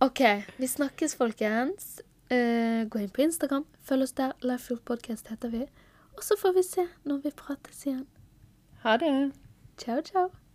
OK, 0.06 0.22
vi 0.62 0.70
snakkes, 0.70 1.18
folkens. 1.20 1.98
Uh, 2.30 2.86
gå 2.86 3.02
inn 3.02 3.14
på 3.14 3.26
Instagram, 3.26 3.66
følg 3.84 4.06
oss 4.06 4.16
der. 4.20 4.36
Lifefield 4.46 4.86
Podcast 4.88 5.34
heter 5.34 5.52
vi. 5.56 5.66
Og 6.16 6.24
så 6.26 6.38
får 6.40 6.54
vi 6.60 6.66
se 6.68 6.86
når 7.10 7.26
vi 7.26 7.34
prates 7.36 7.86
igjen. 7.88 8.06
Ha 8.86 9.00
det. 9.02 9.32
Ciao, 9.82 10.02
ciao. 10.02 10.49